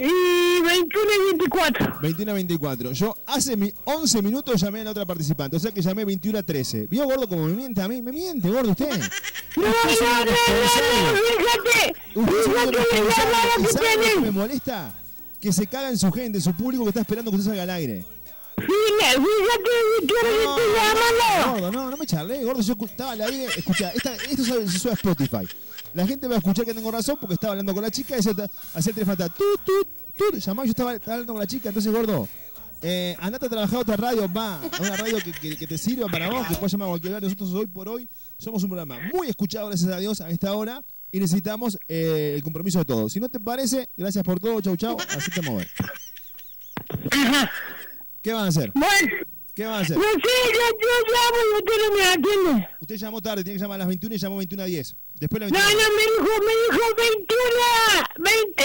[0.03, 1.98] Y 21 y 24.
[2.01, 2.92] 21 a 24.
[2.92, 6.38] Yo hace mi 11 minutos llamé a la otra participante, o sea que llamé 21
[6.38, 6.86] a 13.
[6.86, 8.01] ¿Vio, gordo, como me miente a mí?
[8.01, 8.88] Me miente, gordo, usted.
[9.57, 10.30] No, no, no, irresponsable.
[11.12, 13.12] no, fíjate, Usted es un fíjate la irresponsable.
[13.16, 14.20] llamada ¿Y que sabe lo que tiene.
[14.20, 14.94] me molesta?
[15.40, 17.64] Que se caga en su gente, en su público que está esperando que usted salga
[17.64, 18.05] al aire.
[18.61, 21.52] Fíjate, fíjate, ¿qué hora No, que estoy llamando?
[21.52, 22.62] Gordo, no, no me charlé, gordo.
[22.62, 23.46] Yo estaba al aire.
[23.56, 25.46] Escucha, esta, esto se sube a Spotify.
[25.94, 28.18] La gente va a escuchar que tengo razón porque estaba hablando con la chica y
[28.20, 28.32] hacía
[28.74, 29.16] el teléfono.
[29.16, 30.34] Tut, tut, tut.
[30.40, 31.68] Llamaba, yo estaba, estaba hablando con la chica.
[31.70, 32.28] Entonces, gordo,
[32.82, 34.61] eh, andate a trabajar a otra radio, va.
[34.61, 37.14] A una radio que, que- que te sirva para vos, que puedas llamar a cualquier
[37.14, 37.20] hora.
[37.24, 38.08] Nosotros hoy por hoy
[38.38, 40.80] somos un programa muy escuchado, gracias a Dios, a esta hora.
[41.12, 43.12] Y necesitamos eh, el compromiso de todos.
[43.12, 44.61] Si no te parece, gracias por todo.
[44.61, 44.96] Chau, chau.
[45.16, 45.68] Así te mover.
[48.23, 48.71] ¿Qué van a hacer?
[48.75, 49.09] Bueno.
[49.55, 49.97] ¿Qué van a hacer?
[49.97, 50.21] No sé, yo,
[50.81, 52.68] yo llamo y usted no me atiende.
[52.81, 54.97] Usted llamó tarde, tiene que llamar a las 21 y llamó 21 a 10.
[55.14, 55.83] Después la No, 21.
[55.83, 57.43] no, me dijo, me dijo 21,
[58.18, 58.64] 20, a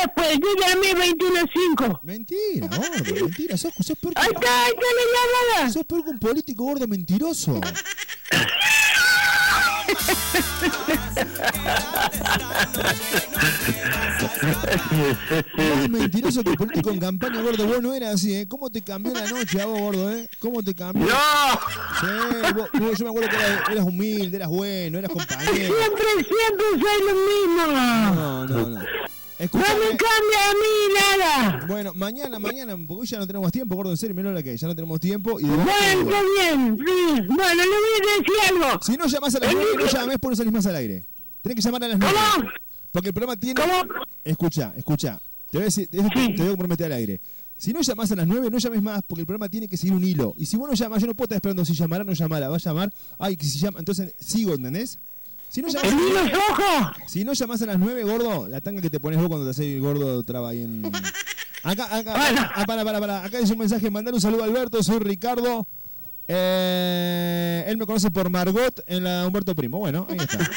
[0.00, 2.00] después, yo llamé 21 a 5.
[2.04, 3.56] Mentira, gordo, mentira.
[3.58, 5.70] Sos, sos peor que Ahí está, ahí está la llamada.
[5.72, 7.60] Sos peor que un político gordo mentiroso.
[15.56, 17.66] Más mentiroso que político en campaña, gordo.
[17.66, 18.46] Vos no eras así, ¿eh?
[18.48, 20.28] ¿Cómo te cambió la noche a vos, gordo, eh?
[20.38, 21.06] ¿Cómo te cambió?
[21.06, 21.12] ¡No!
[22.00, 25.52] Sí, vos- vos- yo me acuerdo que eras, eras humilde, eras bueno, eras compañero.
[25.54, 27.66] Siempre, siempre soy lo mismo.
[28.14, 28.80] No, no, no.
[29.42, 31.66] No me cambia a mí nada.
[31.66, 34.68] Bueno, mañana, mañana, porque ya no tenemos tiempo, gordo, en serio, mirá la que ya
[34.68, 35.40] no tenemos tiempo.
[35.40, 36.76] Y Bueno, está bien.
[36.76, 38.34] Bueno, le voy a decir
[38.64, 38.82] algo.
[38.82, 41.04] Si no llamás a las 9, no llamés, pues no salís más al aire.
[41.42, 42.14] Tenés que llamar a las 9.
[42.92, 43.60] Porque el programa tiene.
[44.24, 45.20] Escucha, escucha.
[45.50, 47.20] Te voy a decir, te, te voy a comprometer al aire.
[47.56, 49.94] Si no llamás a las 9, no llames más, porque el programa tiene que seguir
[49.94, 50.34] un hilo.
[50.36, 52.48] Y si vos no llamas, yo no puedo estar esperando si llamará o no llamará.
[52.48, 52.92] Va a llamar.
[53.18, 53.78] Ay, que si llama.
[53.78, 54.98] Entonces sigo, ¿entendés?
[55.48, 56.92] Si no llamás, ¡El hilo es rojo!
[57.06, 59.50] Si no llamás a las 9, gordo, la tanga que te pones vos cuando te
[59.50, 60.82] haces el gordo traba ahí en.
[61.64, 62.14] Acá, acá,
[62.56, 63.24] ah, para, para, para.
[63.24, 65.68] Acá dice un mensaje, mandar un saludo a Alberto, soy Ricardo.
[66.28, 69.78] Eh, él me conoce por Margot en la Humberto Primo.
[69.78, 70.38] Bueno, ahí está.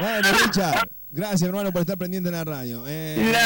[0.00, 2.84] Bueno, Richard, gracias hermano por estar pendiente en la radio.
[2.86, 3.32] Eh,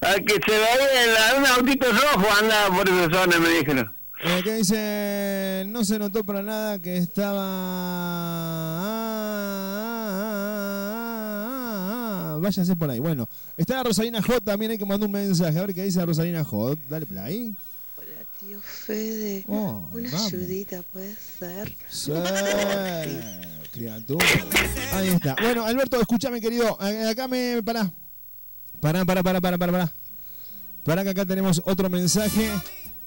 [0.00, 0.54] A que se
[1.34, 3.94] en un autito rojo andaba por esa zona, me dijeron.
[4.24, 5.64] eh, ¿Qué dice?
[5.68, 7.42] No se notó para nada que estaba.
[10.10, 11.07] Ah,
[12.40, 12.98] Váyase por ahí.
[12.98, 14.72] Bueno, está la Rosalina J también.
[14.72, 15.58] Hay que mandar un mensaje.
[15.58, 16.80] A ver qué dice la Rosalina J.
[16.88, 17.56] Dale play.
[18.40, 20.26] Tío Fede, Oh, una vamos.
[20.32, 21.74] ayudita puede ser.
[21.90, 22.12] Sí,
[23.72, 24.24] criatura.
[24.92, 25.34] Ahí está.
[25.42, 26.80] Bueno, Alberto, escúchame, querido.
[26.80, 27.60] A- Acá me.
[27.64, 27.90] Pará.
[28.80, 29.72] Pará, pará, pará, pará, pará.
[29.72, 29.92] Pará,
[30.84, 32.48] Pará que acá tenemos otro mensaje.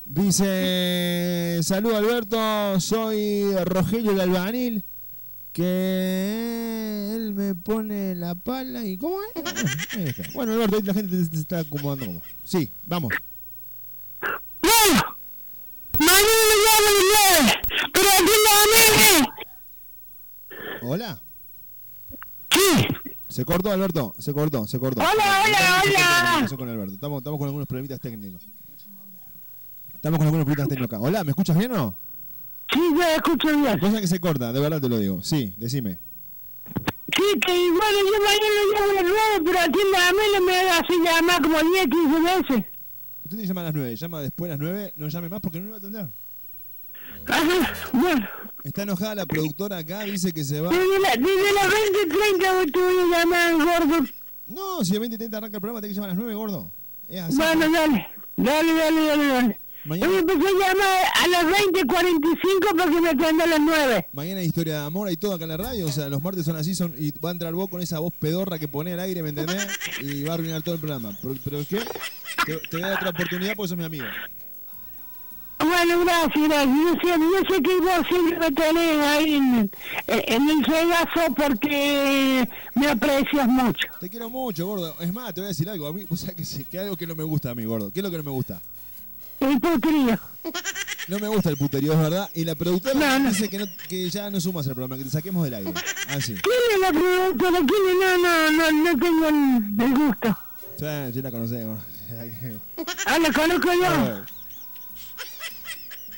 [0.05, 2.79] Dice: Saludo, Alberto.
[2.82, 4.84] Soy Rogelio el albanil.
[5.53, 8.97] Que él me pone la pala y.
[8.97, 10.33] ¿Cómo es?
[10.33, 12.05] Bueno, Alberto, ahí la gente te, te está acomodando.
[12.05, 12.21] como.
[12.43, 13.11] Sí, vamos.
[15.99, 16.95] Mañana me llamo el
[17.41, 17.53] 9,
[17.93, 19.29] pero atiéndame.
[20.83, 21.21] Hola.
[22.51, 22.87] Sí.
[23.27, 24.13] Se cortó, Alberto.
[24.17, 25.01] Se cortó, se cortó.
[25.01, 25.11] Hola,
[25.45, 26.21] hola, hola.
[26.23, 26.93] comunicación con Alberto.
[26.93, 28.41] Estamos, estamos con algunos problemitas técnicos.
[29.93, 30.99] Estamos con algunos problemitas técnicos acá.
[31.05, 31.95] Hola, ¿me escuchas bien o no?
[32.72, 33.80] Sí, yo escucho bien.
[33.80, 35.22] Cosa que se corta, de verdad te lo digo.
[35.24, 35.97] Sí, decime.
[37.15, 41.57] Sí, que bueno, yo mañana llamo el 9, pero atiéndame, no me hace llamar como
[41.59, 42.65] 10, 15 veces.
[43.26, 45.59] Usted te llama a las 9, llama después a las 9, no llame más porque
[45.59, 46.07] no me va a atender.
[47.28, 48.28] Ajá, bueno.
[48.63, 50.69] Está enojada la productora acá, dice que se va.
[50.69, 54.07] Desde, la, las 20, 30 te voy a llamar, gordo.
[54.47, 56.36] No, si a 20 y 30 arranca el programa, tenés que llamar a las 9,
[56.36, 56.72] gordo.
[57.09, 57.38] Es así.
[57.38, 58.07] Bueno, dale.
[58.38, 59.59] Dale, dale, dale, dale.
[59.86, 63.59] Mañana- Yo me empecé a llamar a las 20.45 para que me atienda a las
[63.59, 64.07] 9.
[64.13, 65.88] Mañana hay historia de amor y todo acá en la radio.
[65.88, 68.13] O sea, los martes son así son y va a entrar vos con esa voz
[68.19, 69.67] pedorra que pone al aire, ¿me entendés?
[70.01, 71.17] Y va a arruinar todo el programa.
[71.21, 71.77] Pero, pero es que
[72.45, 74.05] te, te voy a dar otra oportunidad porque sos mi amigo.
[75.59, 76.75] Bueno, gracias, gracias.
[76.75, 79.71] Yo sé, yo sé que vos siempre me tenés ahí en,
[80.07, 83.88] en el regazo porque me aprecias mucho.
[83.99, 84.95] Te quiero mucho, gordo.
[84.99, 85.86] Es más, te voy a decir algo.
[85.88, 87.91] A mí, o sea, que, que algo que no me gusta a mí, gordo.
[87.93, 88.59] ¿Qué es lo que no me gusta?
[89.41, 90.19] El puterío.
[91.07, 92.29] No me gusta el puterío, es verdad.
[92.33, 95.43] Y la productora dice que, no- que ya no sumas el programa, que te saquemos
[95.43, 95.73] del aire.
[96.07, 96.35] Ah, sí.
[96.35, 97.57] ¿Quién es la productora?
[97.67, 97.95] ¿Quién es?
[97.99, 100.37] No, no, no, no tengo el, el gusto.
[100.79, 101.79] Ya, ya la conocemos.
[103.05, 104.25] Ah, la conozco yo.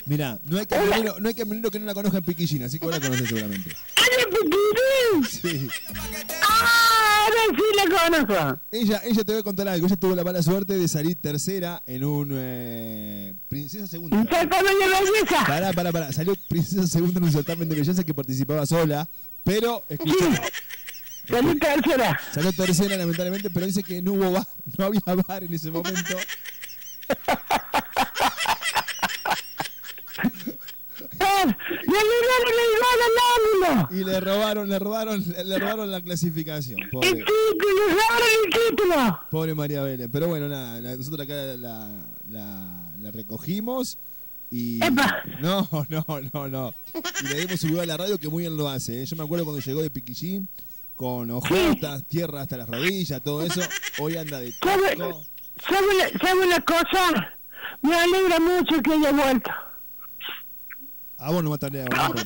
[0.05, 2.86] Mira, no hay camionero, no hay camionero que no la conozca en Piquillín, así que
[2.86, 3.74] vos la conoces seguramente.
[3.95, 5.26] ¡Ay, Piquillín!
[5.41, 5.67] Sí.
[6.41, 7.12] ¡Ah,
[7.55, 8.61] sí la conozco!
[8.71, 9.88] Ella, ella te voy a contar algo.
[9.88, 14.17] Ella tuvo la mala suerte de salir tercera en un eh, Princesa Segunda.
[14.17, 15.45] ¿Un certamen de belleza?
[15.45, 16.11] Pará, pará, pará.
[16.11, 19.07] Salió Princesa Segunda en un certamen de belleza que participaba sola,
[19.43, 20.41] pero escuchá.
[21.28, 22.19] Salió tercera.
[22.34, 24.47] Salió tercera, lamentablemente, pero dice que no hubo bar,
[24.78, 26.17] no había bar en ese momento.
[31.50, 33.98] ¡Le libraron el gol al ángulo!
[34.00, 36.82] Y le robaron, le robaron, le, robaron la clasificación.
[36.82, 37.28] ¡El Pobre, título!
[37.88, 39.20] ¡Le robaron el título!
[39.32, 40.10] pobre María Vélez.
[40.12, 41.89] Pero bueno, nada, nosotros acá la,
[42.30, 43.98] la- la recogimos
[44.52, 44.80] y.
[45.41, 46.74] No, no, no, no.
[47.24, 49.02] Y le dimos su lugar a la radio que muy bien lo hace.
[49.02, 49.06] ¿eh?
[49.06, 50.48] Yo me acuerdo cuando llegó de Piquillín,
[50.96, 53.62] con hojotas, tierra hasta las rodillas, todo eso.
[54.00, 57.34] Hoy anda de ¿Sabe, sabe, la- sabe una cosa?
[57.82, 59.52] Me alegra mucho que haya vuelto.
[61.24, 62.21] A vos no me tardé ahora.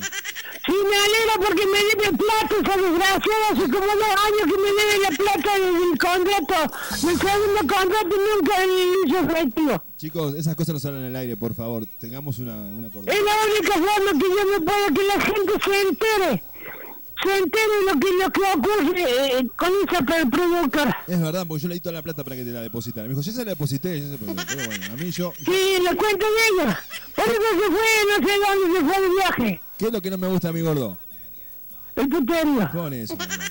[0.66, 3.48] Sí, me alegra porque me debe plata esa desgraciada.
[3.52, 6.74] Hace como dos años que me debe la plata del, contrato,
[7.06, 8.70] del segundo contrato y nunca el
[9.06, 9.82] hizo efectivo.
[9.98, 11.86] Chicos, esas cosas no salen al aire, por favor.
[12.00, 13.14] Tengamos una, una cordura.
[13.14, 16.42] Es la única forma que yo me puedo que la gente se entere.
[17.24, 20.98] Se entere lo que, lo que ocurre eh, con esa pro- productora.
[21.08, 23.04] Es verdad, porque yo le di toda la plata para que te la depositara.
[23.08, 24.54] Me dijo, ya se la deposité, ya se la deposité.
[24.56, 25.32] Pero bueno, a mí yo...
[25.44, 26.80] Sí, lo cuento de ella.
[27.16, 29.60] Por eso se fue, no sé dónde se fue de viaje.
[29.78, 30.96] ¿Qué es lo que no me gusta mi gordo?
[31.96, 32.70] El puterío.
[32.72, 33.14] Con eso.
[33.18, 33.44] hermano.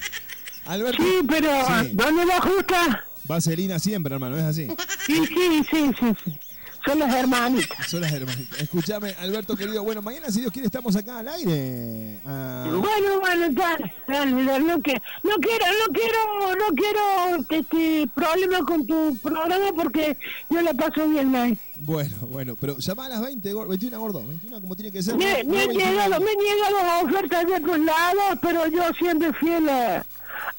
[0.66, 1.04] Alberto.
[1.04, 1.50] Sí, pero
[1.82, 1.90] Sí.
[1.94, 3.04] ¿dónde lo ajusta?
[3.26, 4.68] Vaselina siempre, hermano, es así.
[5.06, 6.40] Sí, sí, sí, sí, sí.
[6.88, 7.88] Son las hermanitas.
[7.88, 8.62] Son las hermanitas.
[8.62, 9.84] Escúchame, Alberto querido.
[9.84, 12.20] Bueno, mañana, si Dios quiere, estamos acá al aire.
[12.26, 18.08] Ah, Bueno, bueno, dale, dale, dale, no, que, no quiero, no quiero, no quiero este
[18.16, 20.18] problema con tu programa porque
[20.50, 21.58] yo la paso bien ahí.
[21.78, 24.26] bueno, bueno, pero llama a las 20, gordo, 21, gordo.
[24.26, 25.16] 21 como tiene que ser.
[25.18, 25.52] Me, ¿no?
[25.52, 25.90] me han 21.
[25.92, 30.06] llegado, me llegado ofertas de otros lados, pero yo siempre fiel a,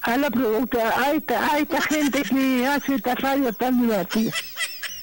[0.01, 4.31] a la productora, a esta, a esta gente que hace esta radio tan divertida.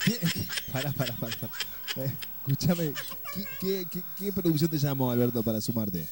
[0.73, 1.37] Pará, pará, pará.
[1.37, 1.53] pará.
[2.07, 2.13] Eh,
[2.47, 2.93] escúchame,
[3.35, 6.07] ¿qué, qué, qué, qué producción te llamó, Alberto, para sumarte?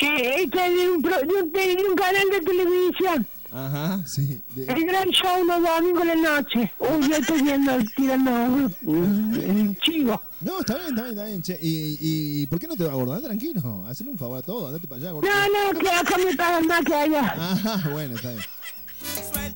[0.00, 3.26] Eh, esta es de un, pro- de un, de un canal de televisión.
[3.52, 4.40] Ajá, sí.
[4.54, 6.72] de- El gran show los domingos de la noche.
[6.78, 10.22] Uy, yo estoy viendo, tirando uh, el chivo.
[10.40, 11.42] No, está bien, está bien, está bien.
[11.42, 11.58] Che.
[11.60, 11.98] ¿Y,
[12.42, 12.96] y por qué no te va a?
[12.96, 15.28] Andá tranquilo, hacerle un favor a todo, andate para allá, gordo.
[15.28, 17.20] No, no, que acá me pagan más que allá.
[17.36, 18.44] Ajá, bueno, está bien.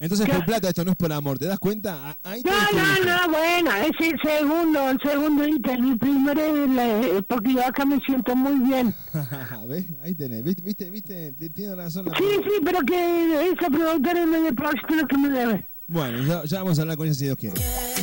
[0.01, 2.11] Entonces por plata esto no es por amor, ¿te das cuenta?
[2.11, 5.93] A- Ahí No, no, no, bueno, es el segundo, el segundo ítem.
[5.93, 8.95] El primero es la- porque yo acá me siento muy bien.
[9.69, 9.87] ¿Ves?
[10.03, 14.41] Ahí tenés, viste, viste, viste, tiene razón la Sí, sí, pero que esa productora me
[14.41, 15.67] deposita lo que me debe.
[15.87, 17.61] Bueno, ya, ya vamos a hablar con ella si Dios quiere.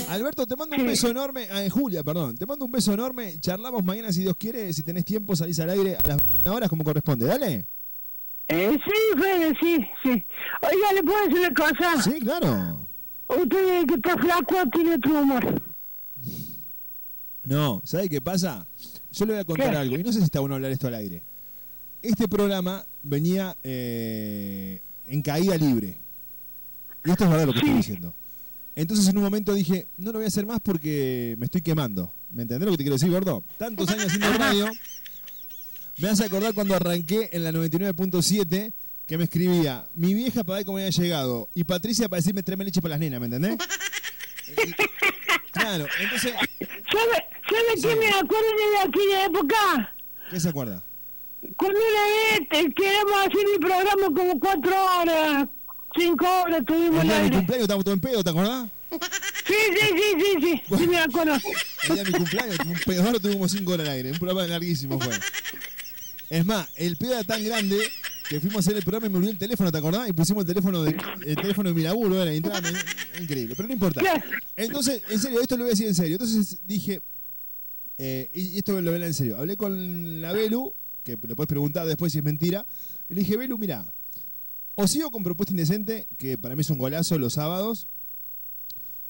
[0.10, 1.48] Alberto, te mando un beso enorme.
[1.52, 2.38] Ah, Julia, perdón.
[2.38, 3.40] Te mando un beso enorme.
[3.40, 4.72] Charlamos mañana si Dios quiere.
[4.72, 7.26] Si tenés tiempo, salís al aire a las 20 horas como corresponde.
[7.26, 7.66] Dale.
[8.54, 10.10] Eh, sí, Fede, sí, sí.
[10.62, 12.02] Oiga, ¿le puedo decir una cosa?
[12.04, 12.86] Sí, claro.
[13.30, 15.62] Usted que está flaco tiene otro humor.
[17.46, 18.68] No, ¿sabe qué pasa?
[19.14, 19.78] Yo le voy a contar ¿Qué?
[19.78, 19.96] algo.
[19.98, 21.24] Y no sé si está bueno hablar esto al aire.
[22.02, 25.98] Este programa venía eh, en caída libre.
[27.06, 28.14] Y esto es verdad lo que estoy diciendo.
[28.76, 32.12] Entonces en un momento dije, no lo voy a hacer más porque me estoy quemando.
[32.32, 33.44] ¿Me entendés lo que te quiero decir, gordo?
[33.58, 34.66] Tantos años haciendo radio.
[36.02, 38.74] Me hace acordar cuando arranqué en la 99.7
[39.08, 42.64] que me escribía mi vieja para ver cómo había llegado y Patricia para decirme tráeme
[42.66, 43.58] leche para las nenas, ¿me entendés?
[44.48, 46.34] Y- claro, entonces...
[46.34, 49.96] ¿Sabe, sabe qué me acuerdo de aquella época?
[50.30, 50.84] ¿Qué se acuerda?
[51.58, 55.48] Cuando una vez eh, queríamos hacer el programa como cuatro horas,
[55.96, 58.70] cinco horas tuvimos El mi cumpleaños estábamos todos en pedo, ¿te acordás?
[58.92, 61.34] Sí, sí, sí, sí, sí, sí me acuerdo.
[61.88, 64.12] El día de mi cumpleaños, un pedorro tuvimos cinco horas al aire.
[64.12, 65.14] Un programa larguísimo fue.
[66.32, 67.78] Es más, el pedo era tan grande
[68.30, 70.08] que fuimos a hacer el programa y me olvidé el teléfono, ¿te acordás?
[70.08, 73.74] Y pusimos el teléfono de, el teléfono de mi laburo, era, me- increíble, pero no
[73.74, 74.02] importa.
[74.56, 76.14] Entonces, en serio, esto lo voy a decir en serio.
[76.14, 77.02] Entonces dije,
[77.98, 79.38] eh, y esto lo voy a en serio.
[79.38, 80.74] Hablé con la Belu,
[81.04, 82.66] que le puedes preguntar después si es mentira,
[83.10, 83.92] y le dije, Belu, mira,
[84.76, 87.88] o sigo con Propuesta Indecente, que para mí es un golazo los sábados,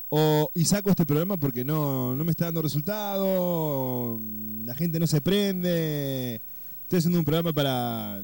[0.10, 4.20] o, y saco este programa porque no, no me está dando resultado,
[4.66, 6.42] la gente no se prende,
[6.92, 8.22] estoy haciendo un programa para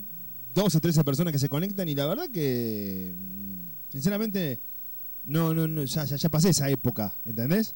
[0.54, 4.60] 12 o 13 personas que se conectan y la verdad que, mm, sinceramente,
[5.24, 7.74] no, no, no, ya, ya, ya pasé esa época, ¿entendés?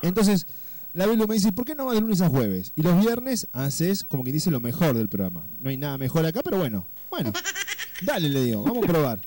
[0.00, 0.46] Entonces,
[0.94, 2.72] la Belu me dice, ¿por qué no vas de lunes a jueves?
[2.76, 5.44] Y los viernes haces, como quien dice, lo mejor del programa.
[5.60, 7.30] No hay nada mejor acá, pero bueno, bueno,
[8.00, 9.20] dale, le digo, vamos a probar.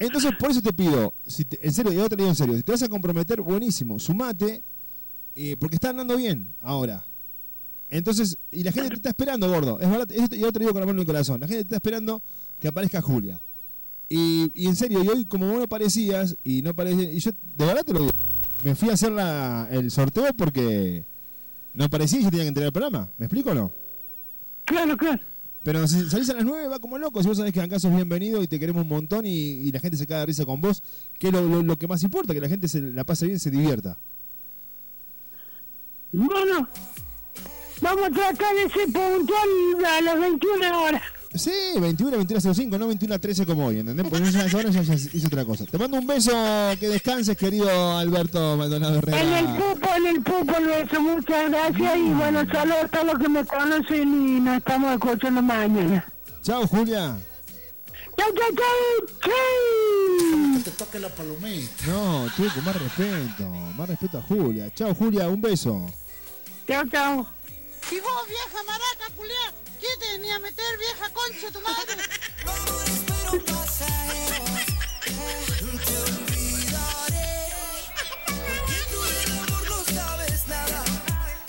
[0.00, 2.56] Entonces, por eso te pido, si te- en serio, y ahora te digo en serio,
[2.56, 4.62] si te vas a comprometer, buenísimo, sumate,
[5.36, 7.04] eh, porque está andando bien ahora.
[7.90, 9.78] Entonces, y la gente te está esperando, gordo.
[9.80, 11.40] Es verdad, yo te digo con la mano en el corazón.
[11.40, 12.20] La gente te está esperando
[12.60, 13.40] que aparezca Julia.
[14.08, 17.30] Y, y en serio, y hoy como vos no parecías, y no parecía, y yo
[17.58, 18.12] de verdad te lo digo,
[18.64, 21.04] me fui a hacer la, el sorteo porque
[21.74, 23.08] no parecía y yo tenía que entregar el programa.
[23.18, 23.72] ¿Me explico o no?
[24.64, 25.20] Claro, claro.
[25.62, 27.92] Pero si salís a las 9 va como loco, si vos sabés que acá sos
[27.92, 30.60] bienvenido y te queremos un montón y, y la gente se caga de risa con
[30.60, 30.80] vos,
[31.18, 33.40] que es lo, lo- lo que más importa, que la gente se la pase bien,
[33.40, 33.98] se divierta.
[36.12, 36.68] Bueno,
[37.80, 41.02] vamos a tratar de ser puntual a las 21 horas.
[41.34, 44.06] Sí, 21, 21.05, no 21.13 como hoy, ¿entendés?
[44.08, 45.66] Porque ya esa hora ya, ya hice otra cosa.
[45.66, 46.30] Te mando un beso,
[46.80, 49.56] que descanses, querido Alberto Maldonado En el Herrera.
[49.56, 53.28] pupo, en el pupo, lo beso, muchas gracias y bueno, saludos a todos los que
[53.28, 56.06] me conocen y nos estamos escuchando mañana.
[56.42, 57.18] Chao, Julia.
[58.16, 59.16] ¡Chau, chau, chau!
[59.20, 60.62] ¡Chau!
[60.64, 61.86] Te toque la palomita.
[61.86, 64.72] No, tuve con más respeto, más respeto a Julia.
[64.74, 65.84] Chao, Julia, un beso.
[66.66, 67.26] Chau, chau.
[67.88, 72.02] Y vos, vieja maraca, culiá, ¿quién te venía a meter, vieja concha, tu madre?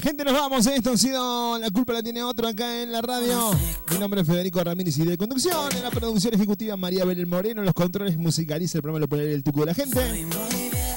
[0.07, 0.65] Gente, nos vamos.
[0.67, 3.51] Esto ha sido La culpa la tiene otro acá en la radio.
[3.91, 5.75] Mi nombre es Federico Ramírez y de conducción.
[5.75, 7.61] En la producción ejecutiva María Belén Moreno.
[7.61, 9.99] En los controles musicaliza el programa Lo pone el tuco de la gente.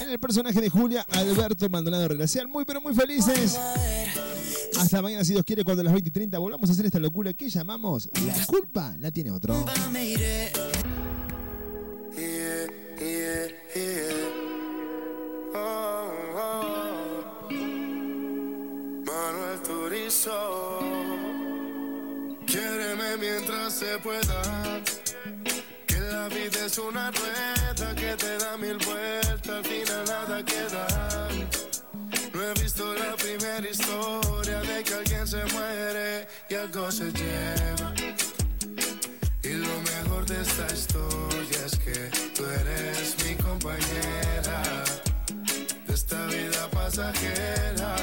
[0.02, 2.46] En el personaje de Julia, Alberto Maldonado Relacial.
[2.46, 3.58] Muy, pero muy felices.
[4.80, 6.98] Hasta mañana, si Dios quiere, cuando a las 20 y 30 volvamos a hacer esta
[6.98, 9.54] locura que llamamos La culpa la tiene otro.
[19.04, 20.80] Manuel Turizo.
[22.46, 24.82] Quiéreme mientras se pueda.
[25.86, 28.89] Que la vida es una rueda que te da mil vueltas,
[32.50, 37.94] he visto la primera historia de que alguien se muere y algo se lleva.
[39.42, 44.84] Y lo mejor de esta historia es que tú eres mi compañera
[45.86, 47.94] de esta vida pasajera.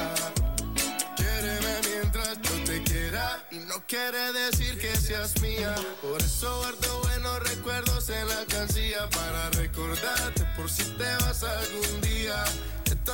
[1.15, 5.75] Quiéreme mientras yo te quiera y no quiere decir que seas mía.
[6.01, 12.01] Por eso guardo buenos recuerdos en la alcancía para recordarte por si te vas algún
[12.01, 12.43] día.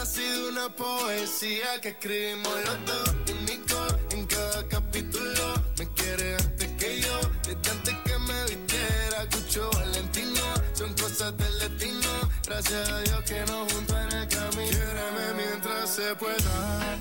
[0.05, 5.53] Sido una poesía que escribimos los dos único en cada capítulo.
[5.79, 9.29] Me quiere antes que yo, desde antes que me vistiera.
[9.31, 10.41] Cucho Valentino,
[10.73, 12.09] son cosas del destino.
[12.45, 14.71] Gracias a Dios que nos juntó en el camino.
[14.71, 16.99] Quiéreme mientras se pueda.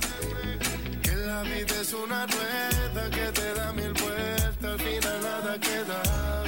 [1.03, 6.41] Que la vida es una rueda que te da mil vueltas, al final nada queda.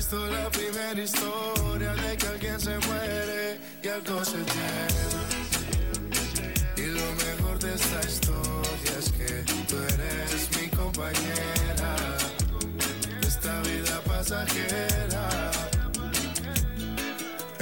[0.00, 5.22] He visto la primera historia de que alguien se muere y algo se lleva.
[6.74, 11.96] Y lo mejor de esta historia es que tú eres mi compañera
[13.20, 15.50] esta vida pasajera.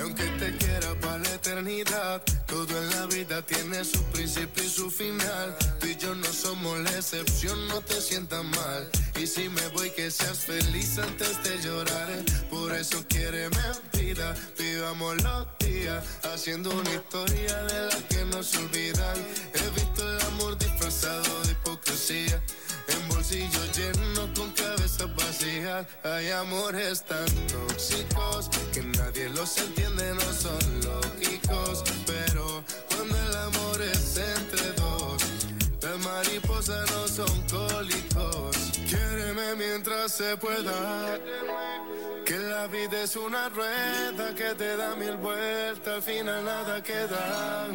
[0.00, 4.90] Aunque te quiera para la eternidad, todo en la vida tiene su principio y su
[4.90, 5.56] final.
[5.78, 8.90] Tú y yo no somos la excepción, no te sientas mal.
[9.20, 12.08] Y si me voy, que seas feliz antes de llorar.
[12.50, 13.48] Por eso quiere
[13.92, 19.16] vida, vivamos los días, haciendo una historia de la que no se olvidan.
[19.54, 22.42] He visto el amor disfrazado de hipocresía.
[22.88, 30.32] En bolsillos llenos con cabezas vacías Hay amores tan tóxicos Que nadie los entiende, no
[30.32, 30.80] son
[32.06, 32.62] Pero
[32.94, 35.22] cuando el amor es entre dos
[35.80, 38.56] Las mariposas no son cólicos
[38.88, 41.18] Quiéreme mientras se pueda
[42.24, 47.68] Que la vida es una rueda Que te da mil vueltas Al final nada queda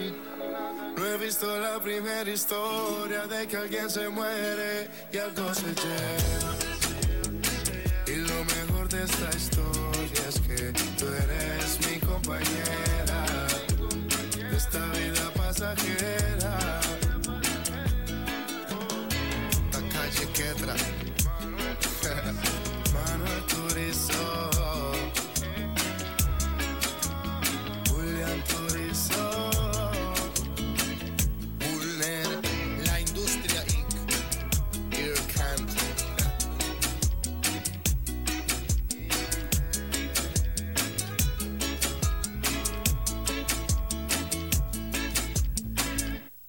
[0.95, 6.55] no he visto la primera historia de que alguien se muere y algo se lleva.
[8.05, 8.45] Y lo
[8.83, 12.92] contarte esta historia es que tú eres mi compañera.
[14.73, 15.12] Esta vida